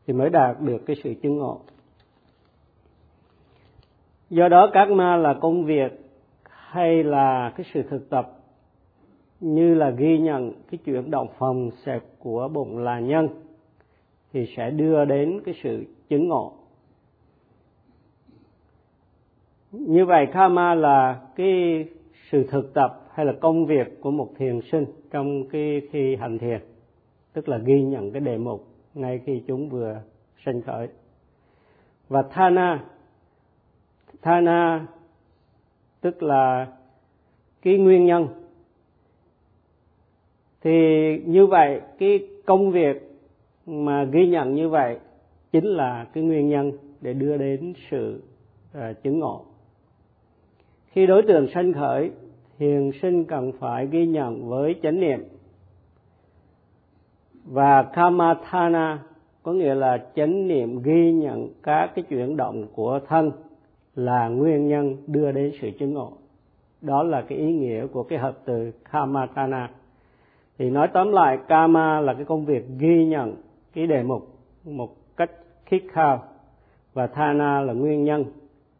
thì 0.07 0.13
mới 0.13 0.29
đạt 0.29 0.61
được 0.61 0.85
cái 0.85 0.95
sự 1.03 1.13
chứng 1.21 1.37
ngộ. 1.37 1.59
Do 4.29 4.47
đó 4.47 4.69
các 4.73 4.89
ma 4.89 5.17
là 5.17 5.33
công 5.33 5.65
việc 5.65 5.91
hay 6.49 7.03
là 7.03 7.53
cái 7.57 7.65
sự 7.73 7.83
thực 7.89 8.09
tập 8.09 8.39
như 9.39 9.73
là 9.73 9.89
ghi 9.89 10.17
nhận 10.17 10.53
cái 10.71 10.77
chuyển 10.85 11.11
động 11.11 11.27
phòng 11.37 11.71
xẹp 11.85 12.03
của 12.19 12.47
bụng 12.47 12.77
là 12.77 12.99
nhân 12.99 13.27
thì 14.33 14.45
sẽ 14.57 14.71
đưa 14.71 15.05
đến 15.05 15.41
cái 15.45 15.55
sự 15.63 15.85
chứng 16.09 16.27
ngộ. 16.27 16.53
Như 19.71 20.05
vậy 20.05 20.27
karma 20.33 20.75
là 20.75 21.21
cái 21.35 21.85
sự 22.31 22.47
thực 22.51 22.73
tập 22.73 23.01
hay 23.13 23.25
là 23.25 23.33
công 23.41 23.65
việc 23.65 24.01
của 24.01 24.11
một 24.11 24.29
thiền 24.37 24.61
sinh 24.71 24.85
trong 25.11 25.49
cái 25.49 25.81
khi 25.91 26.15
hành 26.15 26.37
thiền, 26.37 26.59
tức 27.33 27.49
là 27.49 27.57
ghi 27.57 27.83
nhận 27.83 28.11
cái 28.11 28.21
đề 28.21 28.37
mục 28.37 28.74
ngay 28.95 29.21
khi 29.25 29.43
chúng 29.47 29.69
vừa 29.69 30.01
sinh 30.45 30.61
khởi. 30.61 30.87
Và 32.09 32.21
thana 32.21 32.83
thana 34.21 34.87
tức 36.01 36.23
là 36.23 36.67
cái 37.61 37.77
nguyên 37.77 38.05
nhân. 38.05 38.27
Thì 40.61 40.71
như 41.25 41.45
vậy 41.45 41.81
cái 41.99 42.27
công 42.45 42.71
việc 42.71 43.11
mà 43.65 44.03
ghi 44.03 44.27
nhận 44.27 44.55
như 44.55 44.69
vậy 44.69 44.99
chính 45.51 45.65
là 45.65 46.07
cái 46.13 46.23
nguyên 46.23 46.49
nhân 46.49 46.71
để 47.01 47.13
đưa 47.13 47.37
đến 47.37 47.73
sự 47.91 48.21
uh, 48.77 49.03
chứng 49.03 49.19
ngộ. 49.19 49.45
Khi 50.87 51.05
đối 51.05 51.23
tượng 51.23 51.47
sanh 51.53 51.73
khởi 51.73 52.11
thiền 52.57 52.91
sinh 53.01 53.25
cần 53.25 53.51
phải 53.59 53.87
ghi 53.87 54.05
nhận 54.05 54.49
với 54.49 54.75
chánh 54.83 54.99
niệm 54.99 55.19
và 57.45 57.83
kamathana 57.83 58.99
có 59.43 59.53
nghĩa 59.53 59.75
là 59.75 59.97
chánh 60.15 60.47
niệm 60.47 60.81
ghi 60.83 61.11
nhận 61.11 61.49
các 61.63 61.91
cái 61.95 62.03
chuyển 62.03 62.37
động 62.37 62.67
của 62.73 62.99
thân 63.07 63.31
là 63.95 64.27
nguyên 64.27 64.67
nhân 64.67 64.97
đưa 65.07 65.31
đến 65.31 65.51
sự 65.61 65.71
chứng 65.79 65.93
ngộ. 65.93 66.11
Đó 66.81 67.03
là 67.03 67.21
cái 67.21 67.37
ý 67.37 67.53
nghĩa 67.53 67.87
của 67.87 68.03
cái 68.03 68.19
hợp 68.19 68.37
từ 68.45 68.71
kamathana 68.91 69.69
thì 70.57 70.69
nói 70.69 70.87
tóm 70.93 71.11
lại 71.11 71.39
kama 71.47 72.01
là 72.01 72.13
cái 72.13 72.25
công 72.25 72.45
việc 72.45 72.65
ghi 72.79 73.05
nhận 73.05 73.35
cái 73.73 73.87
đề 73.87 74.03
mục 74.03 74.27
một 74.63 74.95
cách 75.17 75.31
khít 75.65 75.81
khao 75.91 76.23
và 76.93 77.07
thana 77.07 77.61
là 77.61 77.73
nguyên 77.73 78.03
nhân. 78.03 78.25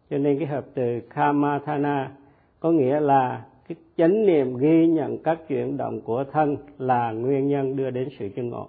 Cho 0.09 0.17
nên 0.17 0.39
cái 0.39 0.47
hợp 0.47 0.65
từ 0.73 0.99
kamathana 0.99 2.11
có 2.59 2.71
nghĩa 2.71 2.99
là 2.99 3.41
cái 3.67 3.75
chánh 3.97 4.25
niệm 4.25 4.57
ghi 4.57 4.87
nhận 4.87 5.17
các 5.17 5.47
chuyển 5.47 5.77
động 5.77 6.01
của 6.01 6.23
thân 6.31 6.57
là 6.77 7.11
nguyên 7.11 7.47
nhân 7.47 7.75
đưa 7.75 7.89
đến 7.89 8.09
sự 8.19 8.29
chân 8.35 8.49
ngộ. 8.49 8.67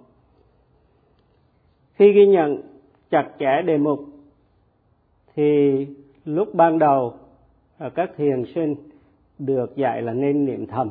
Khi 1.93 2.11
ghi 2.11 2.27
nhận 2.27 2.61
chặt 3.09 3.29
chẽ 3.39 3.61
đề 3.65 3.77
mục, 3.77 3.99
thì 5.35 5.87
lúc 6.25 6.55
ban 6.55 6.79
đầu 6.79 7.13
à, 7.77 7.89
các 7.89 8.11
thiền 8.17 8.43
sinh 8.55 8.75
được 9.39 9.75
dạy 9.75 10.01
là 10.01 10.13
nên 10.13 10.45
niệm 10.45 10.67
thầm. 10.67 10.89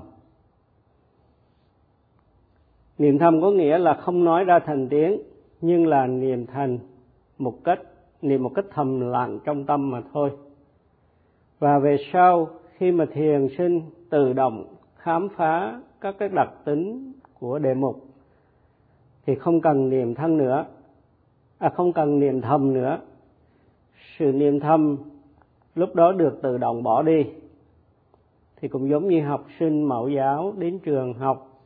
Niệm 2.98 3.18
thầm 3.18 3.40
có 3.40 3.50
nghĩa 3.50 3.78
là 3.78 3.94
không 3.94 4.24
nói 4.24 4.44
ra 4.44 4.58
thành 4.58 4.88
tiếng, 4.88 5.20
nhưng 5.60 5.86
là 5.86 6.06
niệm 6.06 6.46
thành 6.46 6.78
một 7.38 7.64
cách, 7.64 7.80
niệm 8.22 8.42
một 8.42 8.52
cách 8.54 8.64
thầm 8.70 9.00
lặng 9.00 9.38
trong 9.44 9.64
tâm 9.64 9.90
mà 9.90 10.02
thôi. 10.12 10.30
Và 11.58 11.78
về 11.78 11.96
sau 12.12 12.48
khi 12.76 12.92
mà 12.92 13.04
thiền 13.12 13.48
sinh 13.58 13.82
tự 14.10 14.32
động 14.32 14.74
khám 14.96 15.28
phá 15.36 15.80
các 16.00 16.14
cái 16.18 16.28
đặc 16.28 16.50
tính 16.64 17.12
của 17.38 17.58
đề 17.58 17.74
mục 17.74 18.06
thì 19.26 19.34
không 19.34 19.60
cần 19.60 19.90
niệm 19.90 20.14
thân 20.14 20.36
nữa 20.36 20.66
à 21.58 21.68
không 21.68 21.92
cần 21.92 22.20
niệm 22.20 22.40
thầm 22.40 22.72
nữa. 22.72 22.98
Sự 24.18 24.32
niệm 24.32 24.60
thầm 24.60 24.96
lúc 25.74 25.94
đó 25.94 26.12
được 26.12 26.38
tự 26.42 26.58
động 26.58 26.82
bỏ 26.82 27.02
đi 27.02 27.26
thì 28.56 28.68
cũng 28.68 28.88
giống 28.90 29.08
như 29.08 29.22
học 29.22 29.46
sinh 29.58 29.82
mẫu 29.82 30.08
giáo 30.08 30.52
đến 30.58 30.78
trường 30.78 31.14
học 31.14 31.62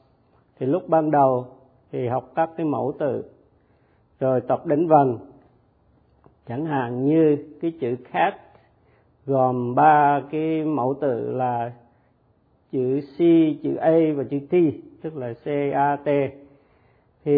thì 0.59 0.67
lúc 0.67 0.89
ban 0.89 1.11
đầu 1.11 1.47
thì 1.93 2.09
học 2.09 2.33
các 2.35 2.51
cái 2.57 2.67
mẫu 2.67 2.93
từ, 2.99 3.25
rồi 4.21 4.41
tập 4.41 4.67
đến 4.67 4.87
vần. 4.89 5.19
Chẳng 6.49 6.67
hạn 6.67 7.05
như 7.05 7.37
cái 7.61 7.73
chữ 7.81 7.97
cat 8.13 8.35
gồm 9.27 9.75
ba 9.75 10.23
cái 10.31 10.65
mẫu 10.65 10.95
tự 11.01 11.33
là 11.33 11.73
chữ 12.73 13.01
C, 13.01 13.19
chữ 13.63 13.75
A 13.75 13.99
và 14.17 14.25
chữ 14.31 14.39
T, 14.51 14.55
tức 15.03 15.17
là 15.17 15.33
C, 15.45 15.47
A, 15.75 15.97
T. 15.97 16.09
Thì 17.25 17.33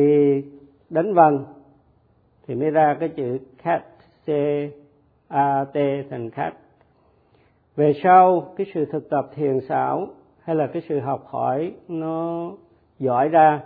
đánh 0.91 1.15
vần 1.15 1.45
thì 2.47 2.55
mới 2.55 2.71
ra 2.71 2.97
cái 3.01 3.09
chữ 3.09 3.39
cat, 3.63 3.83
C, 4.27 4.31
A, 5.29 5.65
T 5.65 5.77
thành 6.11 6.31
cat. 6.31 6.55
Về 7.77 7.93
sau 8.03 8.53
cái 8.57 8.67
sự 8.75 8.85
thực 8.85 9.11
tập 9.11 9.31
thiền 9.35 9.61
xảo 9.69 10.07
hay 10.43 10.57
là 10.57 10.67
cái 10.67 10.83
sự 10.89 11.01
học 11.01 11.25
hỏi 11.27 11.73
nó 11.89 12.51
giỏi 12.99 13.29
ra 13.29 13.61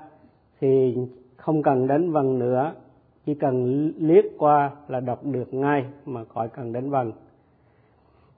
thì 0.60 0.96
không 1.36 1.62
cần 1.62 1.86
đánh 1.86 2.12
vần 2.12 2.38
nữa 2.38 2.72
chỉ 3.26 3.34
cần 3.34 3.86
liếc 3.98 4.24
qua 4.38 4.70
là 4.88 5.00
đọc 5.00 5.24
được 5.24 5.54
ngay 5.54 5.84
mà 6.04 6.24
khỏi 6.24 6.48
cần 6.48 6.72
đánh 6.72 6.90
vần 6.90 7.12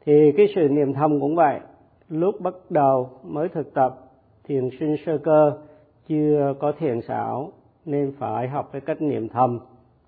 thì 0.09 0.33
cái 0.33 0.47
sự 0.55 0.69
niệm 0.69 0.93
thầm 0.93 1.21
cũng 1.21 1.35
vậy. 1.35 1.61
Lúc 2.09 2.41
bắt 2.41 2.55
đầu 2.71 3.11
mới 3.25 3.49
thực 3.49 3.75
tập, 3.75 3.99
thiền 4.45 4.69
sinh 4.81 4.97
sơ 5.07 5.19
cơ, 5.19 5.53
chưa 6.07 6.55
có 6.59 6.73
thiền 6.79 7.01
xảo, 7.01 7.53
nên 7.85 8.13
phải 8.19 8.49
học 8.49 8.69
cái 8.73 8.81
cách 8.81 9.03
niệm 9.03 9.29
thầm 9.29 9.61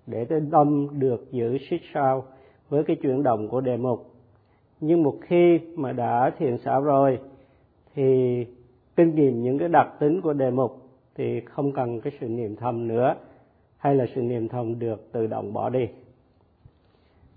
để 0.07 0.25
cái 0.25 0.39
tâm 0.51 0.87
được 0.99 1.31
giữ 1.31 1.57
xích 1.69 1.81
sao 1.93 2.23
với 2.69 2.83
cái 2.83 2.95
chuyển 2.95 3.23
động 3.23 3.47
của 3.47 3.61
đề 3.61 3.77
mục. 3.77 4.11
Nhưng 4.79 5.03
một 5.03 5.15
khi 5.21 5.59
mà 5.75 5.91
đã 5.91 6.31
thiền 6.37 6.57
xảo 6.57 6.81
rồi, 6.81 7.19
thì 7.95 8.45
kinh 8.95 9.15
nghiệm 9.15 9.43
những 9.43 9.57
cái 9.57 9.69
đặc 9.69 9.87
tính 9.99 10.21
của 10.21 10.33
đề 10.33 10.51
mục 10.51 10.89
thì 11.15 11.41
không 11.41 11.71
cần 11.71 12.01
cái 12.01 12.13
sự 12.21 12.27
niệm 12.27 12.55
thầm 12.55 12.87
nữa, 12.87 13.15
hay 13.77 13.95
là 13.95 14.05
sự 14.15 14.21
niệm 14.21 14.47
thầm 14.47 14.79
được 14.79 15.11
tự 15.11 15.27
động 15.27 15.53
bỏ 15.53 15.69
đi. 15.69 15.87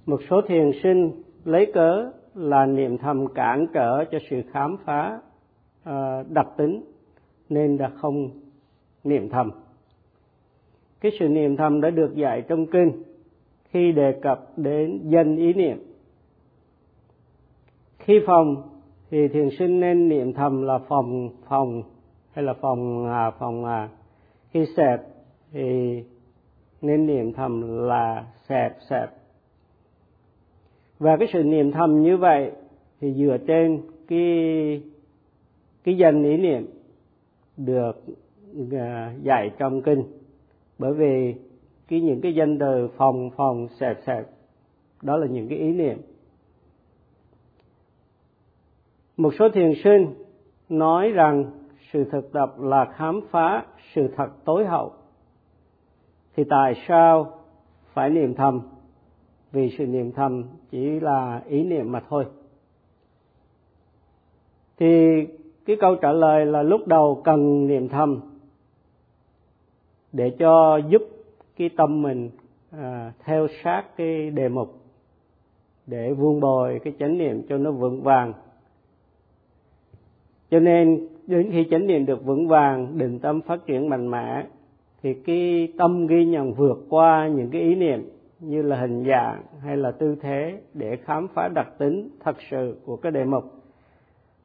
Một 0.06 0.21
số 0.30 0.40
thiền 0.49 0.71
sinh 0.83 1.23
lấy 1.44 1.66
cớ 1.75 2.11
là 2.35 2.67
niệm 2.67 2.99
thầm 2.99 3.26
cản 3.35 3.67
trở 3.75 4.05
cho 4.05 4.19
sự 4.31 4.43
khám 4.53 4.76
phá 4.85 5.21
ờ, 5.85 6.25
đặc 6.29 6.47
tính 6.57 6.85
nên 7.49 7.79
đã 7.79 7.88
không 7.88 8.31
niệm 9.05 9.29
thầm 9.29 9.50
cái 11.00 11.12
sự 11.19 11.29
niệm 11.29 11.57
thầm 11.57 11.81
đã 11.81 11.91
được 11.91 12.14
dạy 12.14 12.43
trong 12.49 12.67
kinh 12.67 13.03
khi 13.71 13.93
đề 13.93 14.19
cập 14.23 14.50
đến 14.57 15.00
danh 15.05 15.37
ý 15.37 15.53
niệm 15.53 15.79
khi 17.99 18.21
phòng 18.26 18.62
thì 19.11 19.29
thiền 19.29 19.49
sinh 19.59 19.81
nên 19.81 20.09
niệm 20.09 20.33
thầm 20.33 20.62
là 20.62 20.79
phòng 20.79 21.29
phòng 21.49 21.83
hay 22.33 22.45
là 22.45 22.55
phòng 22.61 23.07
à, 23.07 23.31
phòng 23.31 23.64
à. 23.64 23.88
khi 24.50 24.67
sẹp 24.76 25.00
thì 25.53 26.03
nên 26.83 27.07
niệm 27.07 27.33
thầm 27.33 27.79
là 27.87 28.25
sẹp 28.49 28.76
sẹp 28.91 29.11
và 31.04 31.16
cái 31.16 31.28
sự 31.32 31.42
niệm 31.42 31.73
thầm 31.73 32.02
như 32.02 32.16
vậy 32.16 32.50
thì 33.00 33.14
dựa 33.14 33.37
trên 33.46 33.82
cái 34.08 34.82
cái 35.84 35.96
danh 35.96 36.25
ý 36.25 36.37
niệm 36.37 36.66
được 37.56 38.04
à, 38.73 39.14
dạy 39.23 39.50
trong 39.58 39.82
kinh. 39.82 40.04
Bởi 40.78 40.94
vì 40.94 41.34
cái 41.88 42.00
những 42.00 42.20
cái 42.20 42.34
danh 42.34 42.58
từ 42.58 42.88
phòng 42.96 43.30
phòng 43.37 43.68
sẹp 43.80 43.99
sẹp 44.06 44.26
đó 45.02 45.16
là 45.16 45.26
những 45.26 45.49
cái 45.49 45.58
ý 45.58 45.73
niệm. 45.73 45.99
Một 49.16 49.34
số 49.38 49.49
thiền 49.49 49.73
sinh 49.84 50.14
nói 50.68 51.11
rằng 51.11 51.44
sự 51.92 52.04
thực 52.12 52.32
tập 52.32 52.54
là 52.58 52.84
khám 52.84 53.20
phá 53.30 53.64
sự 53.94 54.08
thật 54.16 54.28
tối 54.44 54.66
hậu. 54.66 54.92
Thì 56.37 56.44
tại 56.50 56.75
sao 56.88 57.32
phải 57.92 58.11
niệm 58.11 58.34
thầm? 58.34 58.74
Vì 59.54 59.75
sự 59.78 59.87
niệm 59.87 60.12
thầm 60.12 60.44
chỉ 60.70 61.00
là 61.00 61.42
ý 61.49 61.64
niệm 61.64 61.92
mà 61.92 62.00
thôi. 62.08 62.25
Thì 64.78 65.25
cái 65.66 65.76
câu 65.80 65.94
trả 65.94 66.12
lời 66.12 66.46
là 66.46 66.62
lúc 66.62 66.87
đầu 66.87 67.23
cần 67.25 67.66
niệm 67.66 67.88
thầm 67.88 68.20
để 70.12 70.30
cho 70.38 70.76
giúp 70.76 71.02
cái 71.56 71.68
tâm 71.76 72.02
mình 72.02 72.30
à, 72.70 73.12
theo 73.25 73.46
sát 73.62 73.96
cái 73.96 74.30
đề 74.30 74.49
mục 74.49 74.80
để 75.87 76.12
vuông 76.12 76.40
bồi 76.40 76.80
cái 76.84 76.92
chánh 76.99 77.18
niệm 77.18 77.42
cho 77.49 77.58
nó 77.58 77.70
vững 77.70 78.02
vàng. 78.02 78.32
Cho 80.50 80.61
nên 80.61 81.08
đến 81.26 81.50
khi 81.52 81.66
chánh 81.70 81.87
niệm 81.87 82.06
được 82.06 82.25
vững 82.25 82.49
vàng 82.49 82.99
định 82.99 83.18
tâm 83.18 83.40
phát 83.40 83.66
triển 83.66 83.88
mạnh 83.88 84.11
mẽ 84.11 84.46
thì 85.02 85.14
cái 85.14 85.68
tâm 85.78 86.06
ghi 86.06 86.25
nhận 86.25 86.54
vượt 86.54 86.87
qua 86.88 87.28
những 87.28 87.50
cái 87.50 87.61
ý 87.61 87.75
niệm 87.75 88.13
như 88.49 88.63
là 88.63 88.77
hình 88.77 89.05
dạng 89.09 89.43
hay 89.61 89.77
là 89.77 89.91
tư 89.91 90.17
thế 90.21 90.61
để 90.75 90.97
khám 90.97 91.29
phá 91.29 91.49
đặc 91.49 91.69
tính 91.79 92.09
thật 92.21 92.37
sự 92.51 92.77
của 92.85 92.97
cái 92.97 93.13
đề 93.13 93.25
mục. 93.25 93.45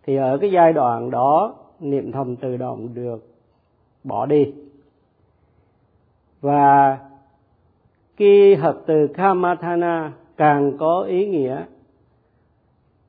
Thì 0.04 0.16
ở 0.16 0.38
cái 0.38 0.52
giai 0.52 0.74
đoạn 0.74 1.12
đó, 1.12 1.56
niệm 1.80 2.12
thầm 2.12 2.36
tự 2.36 2.58
động 2.58 2.94
được 2.94 3.28
bỏ 4.04 4.26
đi. 4.26 4.54
Và 6.42 6.98
cái 8.18 8.56
hợp 8.56 8.82
từ 8.86 9.08
kamathana 9.08 10.14
càng 10.38 10.78
có 10.78 11.02
ý 11.02 11.30
nghĩa 11.30 11.66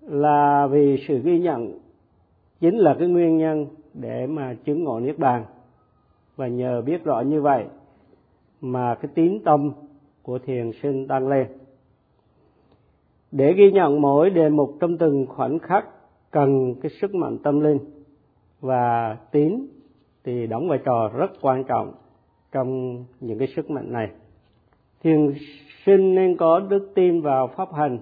là 0.01 0.67
vì 0.67 1.05
sự 1.09 1.21
ghi 1.25 1.39
nhận 1.39 1.79
chính 2.61 2.77
là 2.77 2.97
cái 2.99 3.09
nguyên 3.09 3.39
nhân 3.39 3.67
để 3.95 4.27
mà 4.27 4.55
chứng 4.65 4.85
ngộ 4.85 5.01
niết 5.01 5.19
bàn. 5.19 5.45
Và 6.37 6.47
nhờ 6.47 6.83
biết 6.83 7.05
rõ 7.05 7.21
như 7.21 7.43
vậy 7.43 7.65
mà 8.61 8.95
cái 8.95 9.11
tín 9.15 9.39
tâm 9.45 9.73
của 10.23 10.39
thiền 10.39 10.71
sinh 10.83 11.07
tăng 11.09 11.29
lên 11.29 11.47
để 13.33 13.53
ghi 13.53 13.73
nhận 13.73 14.01
mỗi 14.01 14.31
đề 14.31 14.49
mục 14.49 14.77
trong 14.81 14.99
từng 14.99 15.27
khoảnh 15.27 15.59
khắc 15.59 15.85
cần 16.31 16.75
cái 16.83 16.91
sức 17.01 17.15
mạnh 17.15 17.39
tâm 17.39 17.61
linh 17.61 17.79
và 18.61 19.17
tín 19.31 19.67
thì 20.25 20.47
đóng 20.47 20.69
vai 20.69 20.79
trò 20.85 21.11
rất 21.15 21.31
quan 21.41 21.65
trọng 21.65 21.93
trong 22.53 23.05
những 23.21 23.39
cái 23.39 23.49
sức 23.57 23.71
mạnh 23.71 23.93
này. 23.93 24.11
Thiền 25.03 25.35
sinh 25.87 26.15
nên 26.15 26.37
có 26.37 26.61
đức 26.61 26.93
tin 26.95 27.21
vào 27.21 27.47
pháp 27.47 27.73
hành 27.75 27.99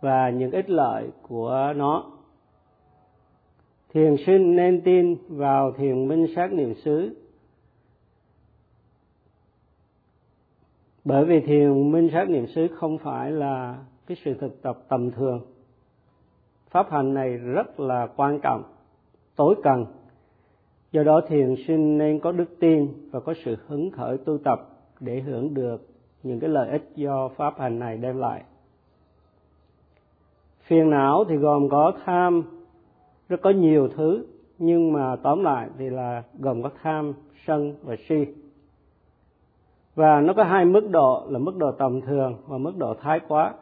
và 0.00 0.30
những 0.30 0.50
ích 0.50 0.70
lợi 0.70 1.08
của 1.28 1.72
nó. 1.76 2.04
Thiền 3.94 4.16
sinh 4.26 4.56
nên 4.56 4.80
tin 4.80 5.16
vào 5.28 5.72
thiền 5.72 6.08
minh 6.08 6.26
sát 6.36 6.52
niệm 6.52 6.74
xứ 6.74 7.21
bởi 11.04 11.24
vì 11.24 11.40
thiền 11.40 11.92
minh 11.92 12.08
sát 12.12 12.30
niệm 12.30 12.46
xứ 12.46 12.68
không 12.68 12.98
phải 12.98 13.30
là 13.30 13.78
cái 14.06 14.16
sự 14.24 14.34
thực 14.34 14.62
tập 14.62 14.78
tầm 14.88 15.10
thường. 15.10 15.40
Pháp 16.70 16.90
hành 16.90 17.14
này 17.14 17.36
rất 17.36 17.80
là 17.80 18.08
quan 18.16 18.40
trọng, 18.42 18.62
tối 19.36 19.54
cần. 19.62 19.86
Do 20.92 21.02
đó 21.02 21.20
thiền 21.28 21.54
sinh 21.66 21.98
nên 21.98 22.18
có 22.18 22.32
đức 22.32 22.58
tin 22.60 22.88
và 23.10 23.20
có 23.20 23.34
sự 23.44 23.56
hứng 23.66 23.90
khởi 23.90 24.18
tu 24.18 24.38
tập 24.38 24.68
để 25.00 25.20
hưởng 25.20 25.54
được 25.54 25.88
những 26.22 26.40
cái 26.40 26.50
lợi 26.50 26.70
ích 26.70 26.90
do 26.96 27.28
pháp 27.28 27.60
hành 27.60 27.78
này 27.78 27.96
đem 27.96 28.18
lại. 28.18 28.42
Phiền 30.60 30.90
não 30.90 31.24
thì 31.28 31.36
gồm 31.36 31.68
có 31.68 31.92
tham, 32.04 32.42
rất 33.28 33.42
có 33.42 33.50
nhiều 33.50 33.88
thứ, 33.88 34.26
nhưng 34.58 34.92
mà 34.92 35.16
tóm 35.16 35.44
lại 35.44 35.68
thì 35.78 35.90
là 35.90 36.22
gồm 36.38 36.62
có 36.62 36.70
tham, 36.82 37.12
sân 37.46 37.74
và 37.82 37.96
si 38.08 38.26
và 39.94 40.20
nó 40.20 40.32
có 40.32 40.44
hai 40.44 40.64
mức 40.64 40.90
độ, 40.90 41.26
là 41.28 41.38
mức 41.38 41.56
độ 41.56 41.72
tầm 41.72 42.00
thường 42.00 42.36
và 42.46 42.58
mức 42.58 42.76
độ 42.76 42.94
thái 42.94 43.20
quá. 43.28 43.54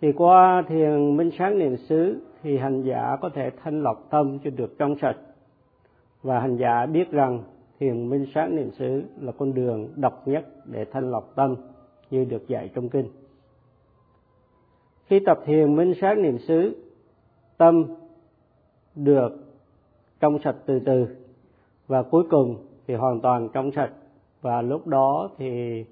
Thì 0.00 0.12
qua 0.12 0.62
thiền 0.68 1.16
minh 1.16 1.30
sáng 1.38 1.58
niệm 1.58 1.76
xứ, 1.76 2.20
thì 2.42 2.58
hành 2.58 2.82
giả 2.82 3.16
có 3.20 3.28
thể 3.34 3.50
thanh 3.62 3.82
lọc 3.82 4.06
tâm 4.10 4.38
cho 4.44 4.50
được 4.50 4.78
trong 4.78 4.94
sạch. 5.02 5.16
Và 6.22 6.40
hành 6.40 6.56
giả 6.56 6.86
biết 6.86 7.10
rằng 7.10 7.42
thiền 7.78 8.08
minh 8.08 8.26
sáng 8.34 8.56
niệm 8.56 8.70
xứ 8.70 9.02
là 9.20 9.32
con 9.32 9.54
đường 9.54 9.88
độc 9.96 10.28
nhất 10.28 10.44
để 10.64 10.84
thanh 10.84 11.10
lọc 11.10 11.32
tâm, 11.34 11.56
như 12.10 12.24
được 12.24 12.48
dạy 12.48 12.70
trong 12.74 12.88
kinh. 12.88 13.08
Khi 15.06 15.20
tập 15.26 15.40
thiền 15.44 15.76
minh 15.76 15.94
sáng 16.00 16.22
niệm 16.22 16.38
xứ, 16.38 16.76
tâm 17.56 17.84
được 18.94 19.32
trong 20.20 20.38
sạch 20.44 20.56
từ 20.66 20.80
từ. 20.86 21.06
Và 21.86 22.02
cuối 22.02 22.24
cùng 22.30 22.56
thì 22.86 22.94
hoàn 22.94 23.20
toàn 23.20 23.48
trong 23.52 23.70
sạch 23.72 23.90
và 24.42 24.62
lúc 24.62 24.86
đó 24.86 25.30
thì 25.38 25.84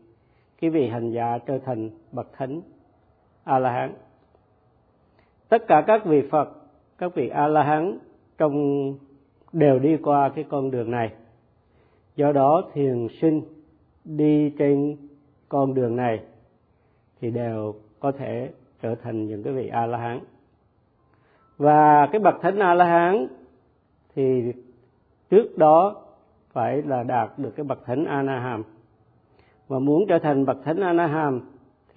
cái 0.60 0.70
vị 0.70 0.88
hành 0.88 1.10
giả 1.10 1.38
trở 1.38 1.58
thành 1.58 1.90
bậc 2.12 2.32
thánh 2.32 2.60
a 3.44 3.58
la 3.58 3.72
hán 3.72 3.94
tất 5.48 5.66
cả 5.68 5.84
các 5.86 6.04
vị 6.04 6.22
phật, 6.30 6.48
các 6.98 7.14
vị 7.14 7.28
a 7.28 7.46
la 7.46 7.62
hán 7.62 7.98
trong 8.38 8.54
đều 9.52 9.78
đi 9.78 9.96
qua 9.96 10.28
cái 10.34 10.44
con 10.48 10.70
đường 10.70 10.90
này. 10.90 11.12
Do 12.16 12.32
đó 12.32 12.62
thiền 12.72 13.08
sinh 13.20 13.42
đi 14.04 14.50
trên 14.58 14.96
con 15.48 15.74
đường 15.74 15.96
này 15.96 16.20
thì 17.20 17.30
đều 17.30 17.74
có 18.00 18.12
thể 18.12 18.50
trở 18.82 18.94
thành 18.94 19.26
những 19.26 19.42
cái 19.42 19.52
vị 19.52 19.68
a 19.68 19.86
la 19.86 19.98
hán 19.98 20.20
và 21.56 22.08
cái 22.12 22.20
bậc 22.20 22.34
thánh 22.42 22.58
a 22.58 22.74
la 22.74 22.84
hán 22.84 23.26
thì 24.14 24.52
trước 25.30 25.58
đó 25.58 26.04
phải 26.58 26.82
là 26.82 27.02
đạt 27.02 27.38
được 27.38 27.50
cái 27.56 27.64
bậc 27.64 27.84
thánh 27.84 28.04
anaham. 28.04 28.62
Và 29.68 29.78
muốn 29.78 30.04
trở 30.08 30.18
thành 30.18 30.44
bậc 30.44 30.56
thánh 30.64 30.80
anaham 30.80 31.40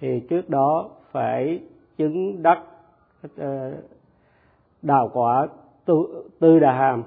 thì 0.00 0.20
trước 0.20 0.50
đó 0.50 0.88
phải 1.10 1.60
chứng 1.96 2.42
đắc 2.42 2.58
ờ, 3.36 3.72
đạo 4.82 5.10
quả 5.12 5.46
tư, 5.84 5.94
tư 6.38 6.58
đà 6.58 6.72
hàm. 6.72 7.02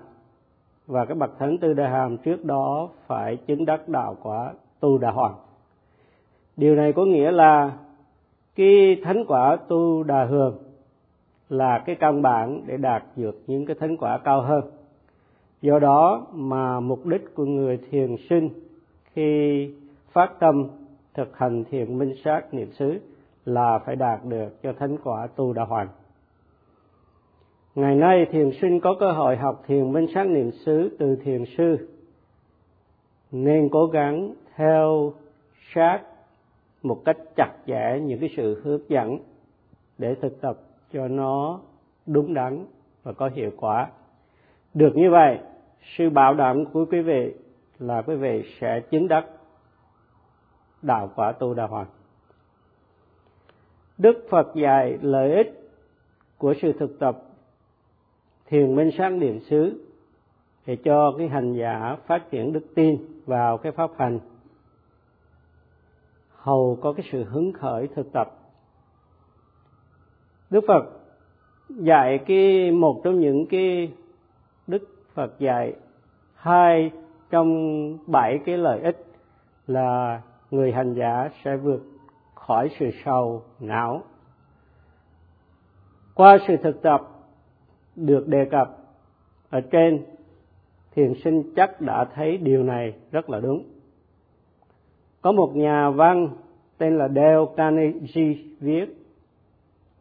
Và 0.87 1.05
cái 1.05 1.15
bậc 1.15 1.39
thánh 1.39 1.57
tư 1.57 1.73
đà 1.73 1.89
hàm 1.89 2.17
trước 2.17 2.45
đó 2.45 2.89
phải 3.07 3.37
chứng 3.37 3.65
đắc 3.65 3.89
đạo 3.89 4.15
quả 4.23 4.53
tu 4.79 4.97
đà 4.97 5.11
hoàng. 5.11 5.35
Điều 6.57 6.75
này 6.75 6.93
có 6.93 7.05
nghĩa 7.05 7.31
là 7.31 7.71
cái 8.55 9.01
thánh 9.03 9.25
quả 9.27 9.57
tu 9.67 10.03
đà 10.03 10.25
hường 10.25 10.57
là 11.49 11.79
cái 11.85 11.95
căn 11.95 12.21
bản 12.21 12.61
để 12.65 12.77
đạt 12.77 13.03
được 13.15 13.43
những 13.47 13.65
cái 13.65 13.75
thánh 13.79 13.97
quả 13.97 14.17
cao 14.17 14.41
hơn 14.41 14.61
do 15.61 15.79
đó 15.79 16.27
mà 16.33 16.79
mục 16.79 17.05
đích 17.05 17.35
của 17.35 17.45
người 17.45 17.79
thiền 17.91 18.15
sinh 18.29 18.49
khi 19.13 19.69
phát 20.11 20.39
tâm 20.39 20.67
thực 21.13 21.37
hành 21.37 21.63
thiền 21.63 21.97
minh 21.97 22.15
sát 22.23 22.53
niệm 22.53 22.71
xứ 22.71 22.99
là 23.45 23.79
phải 23.79 23.95
đạt 23.95 24.25
được 24.25 24.61
cho 24.63 24.73
thánh 24.73 24.97
quả 25.03 25.27
tu 25.27 25.53
đà 25.53 25.63
hoàn. 25.63 25.87
Ngày 27.75 27.95
nay 27.95 28.25
thiền 28.31 28.51
sinh 28.61 28.79
có 28.79 28.95
cơ 28.99 29.11
hội 29.11 29.37
học 29.37 29.63
thiền 29.67 29.91
minh 29.91 30.07
sát 30.13 30.27
niệm 30.27 30.51
xứ 30.51 30.95
từ 30.99 31.15
thiền 31.15 31.43
sư, 31.57 31.89
nên 33.31 33.69
cố 33.71 33.87
gắng 33.87 34.33
theo 34.55 35.13
sát 35.73 36.01
một 36.83 37.01
cách 37.05 37.17
chặt 37.35 37.51
chẽ 37.67 37.99
những 38.01 38.19
cái 38.19 38.29
sự 38.37 38.61
hướng 38.63 38.89
dẫn 38.89 39.17
để 39.97 40.15
thực 40.21 40.41
tập 40.41 40.57
cho 40.93 41.07
nó 41.07 41.59
đúng 42.05 42.33
đắn 42.33 42.65
và 43.03 43.13
có 43.13 43.29
hiệu 43.35 43.51
quả 43.57 43.91
được 44.75 44.91
như 44.95 45.11
vậy, 45.11 45.39
sự 45.97 46.09
bảo 46.09 46.33
đảm 46.33 46.65
của 46.65 46.85
quý 46.91 47.01
vị 47.01 47.33
là 47.79 48.01
quý 48.01 48.15
vị 48.15 48.43
sẽ 48.59 48.79
chứng 48.91 49.07
đắc 49.07 49.25
đạo 50.81 51.11
quả 51.15 51.31
tu 51.31 51.53
đà 51.53 51.67
hoàng 51.67 51.87
đức 53.97 54.27
phật 54.29 54.55
dạy 54.55 54.97
lợi 55.01 55.35
ích 55.35 55.71
của 56.37 56.53
sự 56.61 56.73
thực 56.79 56.99
tập 56.99 57.21
thiền 58.47 58.75
minh 58.75 58.89
sáng 58.97 59.19
niệm 59.19 59.39
xứ 59.39 59.85
để 60.65 60.75
cho 60.83 61.13
cái 61.17 61.27
hành 61.27 61.53
giả 61.53 61.97
phát 62.07 62.31
triển 62.31 62.53
đức 62.53 62.65
tin 62.75 62.97
vào 63.25 63.57
cái 63.57 63.71
pháp 63.71 63.89
hành. 63.97 64.19
Hầu 66.29 66.79
có 66.81 66.93
cái 66.93 67.05
sự 67.11 67.23
hứng 67.23 67.53
khởi 67.53 67.87
thực 67.87 68.11
tập. 68.13 68.27
Đức 70.49 70.63
phật 70.67 70.83
dạy 71.69 72.19
cái 72.27 72.71
một 72.71 73.01
trong 73.03 73.19
những 73.19 73.45
cái 73.49 73.93
phật 75.15 75.39
dạy, 75.39 75.73
hai 76.35 76.91
trong 77.29 77.49
bảy 78.07 78.39
cái 78.45 78.57
lợi 78.57 78.79
ích 78.81 79.05
là 79.67 80.21
người 80.51 80.71
hành 80.71 80.93
giả 80.93 81.29
sẽ 81.43 81.57
vượt 81.57 81.81
khỏi 82.35 82.69
sự 82.79 82.89
sầu 83.05 83.43
não. 83.59 84.01
Qua 86.15 86.37
sự 86.47 86.57
thực 86.63 86.81
tập 86.81 87.01
được 87.95 88.27
đề 88.27 88.45
cập 88.45 88.77
ở 89.49 89.61
trên, 89.61 90.05
thiền 90.95 91.13
sinh 91.23 91.53
chắc 91.55 91.81
đã 91.81 92.05
thấy 92.05 92.37
điều 92.37 92.63
này 92.63 92.93
rất 93.11 93.29
là 93.29 93.39
đúng. 93.39 93.63
Có 95.21 95.31
một 95.31 95.51
nhà 95.55 95.89
văn 95.89 96.29
tên 96.77 96.97
là 96.97 97.07
Dale 97.07 97.45
Carnegie 97.57 98.35
viết 98.59 98.85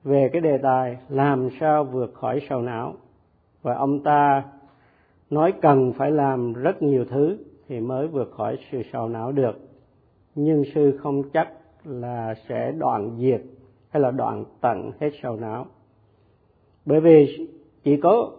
về 0.05 0.29
cái 0.33 0.41
đề 0.41 0.59
tài 0.59 0.97
làm 1.09 1.49
sao 1.61 1.85
vượt 1.85 2.15
khỏi 2.15 2.41
sầu 2.49 2.63
não. 2.63 2.95
Và 3.63 3.75
ông 3.75 4.03
ta 4.03 4.43
nói 5.31 5.53
cần 5.63 5.93
phải 5.93 6.11
làm 6.11 6.53
rất 6.53 6.83
nhiều 6.83 7.05
thứ 7.05 7.39
thì 7.69 7.81
mới 7.81 8.07
vượt 8.07 8.31
khỏi 8.31 8.59
sự 8.73 8.83
sầu 8.93 9.09
não 9.09 9.33
được. 9.33 9.59
Nhưng 10.35 10.63
sư 10.75 10.99
không 11.03 11.23
chắc 11.33 11.53
là 11.85 12.35
sẽ 12.49 12.73
đoạn 12.79 13.17
diệt 13.19 13.43
hay 13.91 14.03
là 14.03 14.11
đoạn 14.11 14.45
tận 14.61 14.93
hết 15.01 15.11
sầu 15.23 15.37
não. 15.37 15.67
Bởi 16.87 17.01
vì 17.01 17.49
chỉ 17.85 17.97
có, 17.97 18.31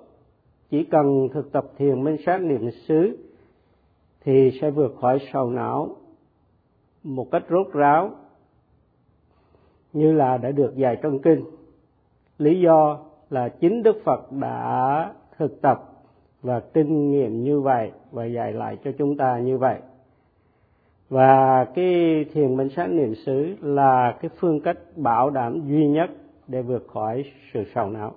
chỉ 0.70 0.84
cần 0.84 1.30
thực 1.34 1.52
tập 1.52 1.66
thiền 1.78 2.04
minh 2.04 2.18
sát 2.26 2.42
niệm 2.42 2.70
xứ 2.88 3.18
thì 4.22 4.52
sẽ 4.62 4.72
vượt 4.72 4.96
khỏi 5.02 5.20
sầu 5.34 5.50
não 5.50 5.96
một 7.04 7.32
cách 7.32 7.44
rốt 7.50 7.68
ráo 7.74 8.12
như 9.94 10.12
là 10.12 10.38
đã 10.38 10.52
được 10.52 10.76
dạy 10.76 10.98
trong 11.04 11.20
kinh. 11.20 11.46
Lý 12.38 12.62
do 12.62 13.00
là 13.30 13.50
chính 13.50 13.84
đức 13.84 14.02
phật 14.04 14.32
đã 14.32 15.14
thực 15.38 15.62
tập 15.62 15.95
và 16.42 16.60
kinh 16.60 17.12
nghiệm 17.12 17.44
như 17.44 17.62
vậy 17.62 17.92
và 18.12 18.26
dạy 18.26 18.54
lại 18.54 18.78
cho 18.84 18.92
chúng 18.98 19.18
ta 19.18 19.40
như 19.40 19.58
vậy. 19.58 19.80
Và 21.10 21.66
cái 21.76 22.26
thiền 22.34 22.58
minh 22.58 22.70
sát 22.76 22.90
niệm 22.90 23.16
xứ 23.16 23.56
là 23.62 24.18
cái 24.22 24.32
phương 24.40 24.60
cách 24.60 24.78
bảo 24.96 25.30
đảm 25.30 25.62
duy 25.68 25.88
nhất 25.88 26.10
để 26.48 26.62
vượt 26.62 26.88
khỏi 26.88 27.26
sự 27.54 27.64
sầu 27.76 27.90
não. 27.90 28.14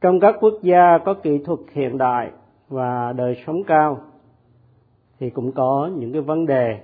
Trong 0.00 0.20
các 0.20 0.36
quốc 0.40 0.54
gia 0.62 0.98
có 1.04 1.14
kỹ 1.14 1.38
thuật 1.44 1.58
hiện 1.72 1.98
đại 1.98 2.30
và 2.68 3.12
đời 3.12 3.42
sống 3.46 3.64
cao, 3.64 4.00
thì 5.20 5.30
cũng 5.30 5.52
có 5.52 5.90
những 5.96 6.12
cái 6.12 6.22
vấn 6.22 6.46
đề 6.46 6.80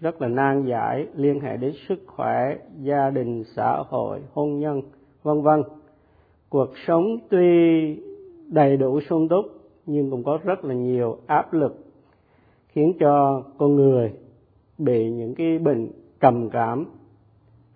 rất 0.00 0.22
là 0.22 0.28
nan 0.28 0.64
giải 0.64 1.06
liên 1.14 1.40
hệ 1.40 1.56
đến 1.56 1.72
sức 1.88 2.04
khỏe, 2.06 2.56
gia 2.80 3.10
đình, 3.10 3.44
xã 3.56 3.82
hội, 3.88 4.20
hôn 4.32 4.58
nhân, 4.58 4.82
vân 5.22 5.42
vân. 5.42 5.62
Cuộc 6.48 6.70
sống 6.86 7.16
tuy 7.30 8.11
đầy 8.52 8.76
đủ 8.76 9.00
sung 9.00 9.28
túc 9.28 9.44
nhưng 9.86 10.10
cũng 10.10 10.24
có 10.24 10.38
rất 10.44 10.64
là 10.64 10.74
nhiều 10.74 11.18
áp 11.26 11.52
lực 11.52 11.84
khiến 12.68 12.92
cho 13.00 13.42
con 13.58 13.76
người 13.76 14.12
bị 14.78 15.10
những 15.10 15.34
cái 15.34 15.58
bệnh 15.58 15.88
trầm 16.20 16.50
cảm 16.50 16.86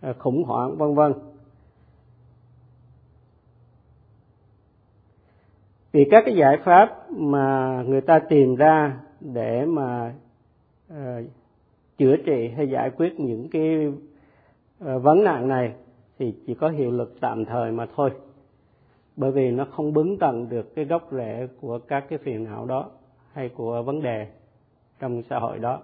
à, 0.01 0.13
khủng 0.19 0.43
hoảng 0.45 0.77
vân 0.77 0.95
vân. 0.95 1.13
Vì 5.93 6.05
các 6.11 6.23
cái 6.27 6.37
giải 6.37 6.59
pháp 6.65 7.11
mà 7.11 7.83
người 7.87 8.01
ta 8.01 8.19
tìm 8.19 8.55
ra 8.55 9.01
để 9.21 9.67
mà 9.67 10.15
uh, 10.93 10.97
chữa 11.99 12.17
trị 12.17 12.49
hay 12.57 12.69
giải 12.69 12.91
quyết 12.91 13.21
những 13.21 13.49
cái 13.51 13.87
uh, 13.87 15.03
vấn 15.03 15.25
nạn 15.25 15.49
này 15.49 15.75
thì 16.19 16.35
chỉ 16.47 16.55
có 16.55 16.69
hiệu 16.69 16.91
lực 16.91 17.17
tạm 17.21 17.45
thời 17.45 17.73
mà 17.73 17.87
thôi 17.97 18.11
bởi 19.17 19.33
vì 19.33 19.51
nó 19.51 19.65
không 19.65 19.93
bứng 19.93 20.19
tận 20.19 20.49
được 20.49 20.75
cái 20.75 20.85
gốc 20.85 21.09
rễ 21.13 21.49
của 21.61 21.79
các 21.79 22.05
cái 22.09 22.19
phiền 22.19 22.45
não 22.45 22.67
đó 22.67 22.91
hay 23.33 23.49
của 23.49 23.83
vấn 23.83 24.03
đề 24.03 24.27
trong 24.99 25.23
xã 25.31 25.39
hội 25.39 25.59
đó. 25.59 25.83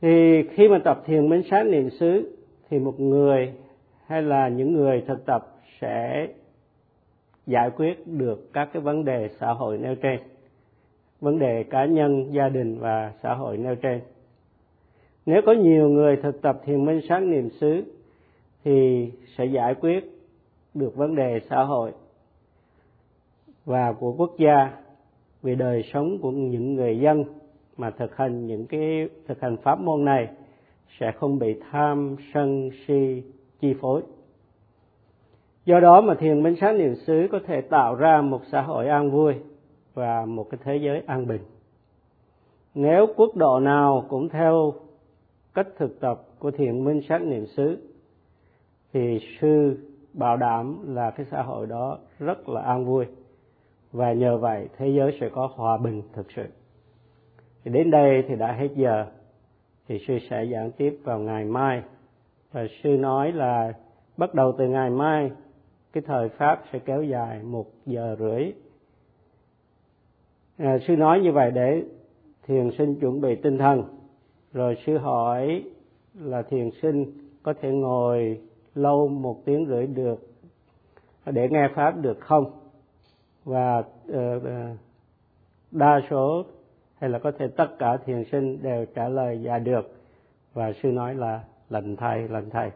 Thì 0.00 0.42
khi 0.50 0.68
mà 0.68 0.78
tập 0.84 1.02
thiền 1.04 1.28
minh 1.28 1.42
sát 1.50 1.66
niệm 1.66 1.90
xứ 1.90 2.36
thì 2.70 2.78
một 2.78 3.00
người 3.00 3.52
hay 4.06 4.22
là 4.22 4.48
những 4.48 4.72
người 4.72 5.04
thực 5.06 5.26
tập 5.26 5.48
sẽ 5.80 6.28
giải 7.46 7.70
quyết 7.70 8.06
được 8.06 8.52
các 8.52 8.68
cái 8.72 8.82
vấn 8.82 9.04
đề 9.04 9.28
xã 9.40 9.52
hội 9.52 9.78
nêu 9.78 9.94
trên, 9.94 10.20
vấn 11.20 11.38
đề 11.38 11.64
cá 11.70 11.84
nhân, 11.84 12.32
gia 12.32 12.48
đình 12.48 12.78
và 12.78 13.12
xã 13.22 13.34
hội 13.34 13.56
nêu 13.56 13.74
trên. 13.74 14.00
Nếu 15.26 15.42
có 15.46 15.52
nhiều 15.52 15.88
người 15.88 16.16
thực 16.16 16.42
tập 16.42 16.60
thiền 16.64 16.84
minh 16.84 17.00
sát 17.08 17.22
niệm 17.22 17.50
xứ 17.50 17.84
thì 18.68 19.12
sẽ 19.36 19.44
giải 19.44 19.74
quyết 19.74 20.04
được 20.74 20.96
vấn 20.96 21.14
đề 21.14 21.40
xã 21.50 21.64
hội 21.64 21.92
và 23.64 23.92
của 23.92 24.12
quốc 24.12 24.30
gia 24.38 24.72
về 25.42 25.54
đời 25.54 25.82
sống 25.92 26.18
của 26.22 26.30
những 26.30 26.74
người 26.74 26.98
dân 26.98 27.24
mà 27.76 27.90
thực 27.90 28.16
hành 28.16 28.46
những 28.46 28.66
cái, 28.66 29.08
thực 29.26 29.40
hành 29.40 29.56
pháp 29.56 29.80
môn 29.80 30.04
này 30.04 30.28
sẽ 31.00 31.12
không 31.12 31.38
bị 31.38 31.60
tham, 31.70 32.16
sân, 32.34 32.70
si, 32.86 33.22
chi 33.60 33.74
phối. 33.80 34.02
Do 35.64 35.80
đó 35.80 36.00
mà 36.00 36.14
thiền 36.14 36.42
minh 36.42 36.56
sát 36.60 36.72
niệm 36.72 36.94
xứ 36.94 37.28
có 37.32 37.40
thể 37.46 37.60
tạo 37.60 37.94
ra 37.94 38.20
một 38.20 38.40
xã 38.52 38.62
hội 38.62 38.88
an 38.88 39.10
vui 39.10 39.34
và 39.94 40.24
một 40.24 40.50
cái 40.50 40.60
thế 40.64 40.76
giới 40.76 41.02
an 41.06 41.26
bình. 41.26 41.42
Nếu 42.74 43.06
quốc 43.16 43.36
độ 43.36 43.60
nào 43.60 44.06
cũng 44.08 44.28
theo 44.28 44.72
cách 45.54 45.68
thực 45.76 46.00
tập 46.00 46.22
của 46.38 46.50
thiền 46.50 46.84
minh 46.84 47.00
sát 47.08 47.22
niệm 47.22 47.46
xứ 47.46 47.87
thì 48.92 49.20
sư 49.40 49.76
bảo 50.12 50.36
đảm 50.36 50.94
là 50.94 51.10
cái 51.10 51.26
xã 51.30 51.42
hội 51.42 51.66
đó 51.66 51.98
rất 52.18 52.48
là 52.48 52.60
an 52.60 52.84
vui. 52.84 53.06
Và 53.92 54.12
nhờ 54.12 54.38
vậy 54.38 54.68
thế 54.76 54.88
giới 54.88 55.16
sẽ 55.20 55.28
có 55.28 55.50
hòa 55.54 55.76
bình 55.76 56.02
thực 56.12 56.32
sự. 56.32 56.44
Thì 57.64 57.70
đến 57.70 57.90
đây 57.90 58.24
thì 58.28 58.36
đã 58.36 58.52
hết 58.52 58.68
giờ. 58.76 59.06
Thì 59.88 59.98
sư 60.06 60.18
sẽ 60.30 60.46
giảng 60.52 60.70
tiếp 60.70 61.00
vào 61.04 61.18
ngày 61.18 61.44
mai. 61.44 61.82
Và 62.52 62.66
sư 62.82 62.88
nói 62.88 63.32
là 63.32 63.72
bắt 64.16 64.34
đầu 64.34 64.52
từ 64.58 64.68
ngày 64.68 64.90
mai 64.90 65.30
cái 65.92 66.02
thời 66.06 66.28
pháp 66.28 66.62
sẽ 66.72 66.78
kéo 66.78 67.02
dài 67.02 67.42
một 67.42 67.66
giờ 67.86 68.16
rưỡi. 68.18 68.52
À, 70.58 70.78
sư 70.86 70.96
nói 70.96 71.20
như 71.20 71.32
vậy 71.32 71.50
để 71.50 71.82
thiền 72.46 72.70
sinh 72.78 73.00
chuẩn 73.00 73.20
bị 73.20 73.36
tinh 73.36 73.58
thần. 73.58 73.84
Rồi 74.52 74.76
sư 74.86 74.98
hỏi 74.98 75.64
là 76.14 76.42
thiền 76.42 76.70
sinh 76.82 77.12
có 77.42 77.54
thể 77.60 77.70
ngồi 77.70 78.40
lâu 78.78 79.08
một 79.08 79.44
tiếng 79.44 79.66
rưỡi 79.66 79.86
được, 79.86 80.28
để 81.26 81.48
nghe 81.50 81.68
pháp 81.74 81.90
được 81.90 82.20
không? 82.20 82.44
Và 83.44 83.82
ờ, 84.08 84.40
ờ, 84.40 84.76
đa 85.70 86.00
số 86.10 86.44
hay 86.98 87.10
là 87.10 87.18
có 87.18 87.32
thể 87.38 87.48
tất 87.56 87.68
cả 87.78 87.96
thiền 87.96 88.24
sinh 88.32 88.62
đều 88.62 88.86
trả 88.94 89.08
lời 89.08 89.40
dạ 89.42 89.58
được. 89.58 89.94
Và 90.54 90.72
sư 90.82 90.92
nói 90.92 91.14
là 91.14 91.44
lành 91.70 91.96
thầy 91.96 92.28
lành 92.28 92.50
thầy 92.50 92.70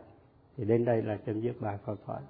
thì 0.56 0.64
đến 0.64 0.84
đây 0.84 1.02
là 1.02 1.18
chấm 1.26 1.40
dứt 1.40 1.52
bài 1.60 1.78
câu 1.86 1.96
thoại. 2.06 2.20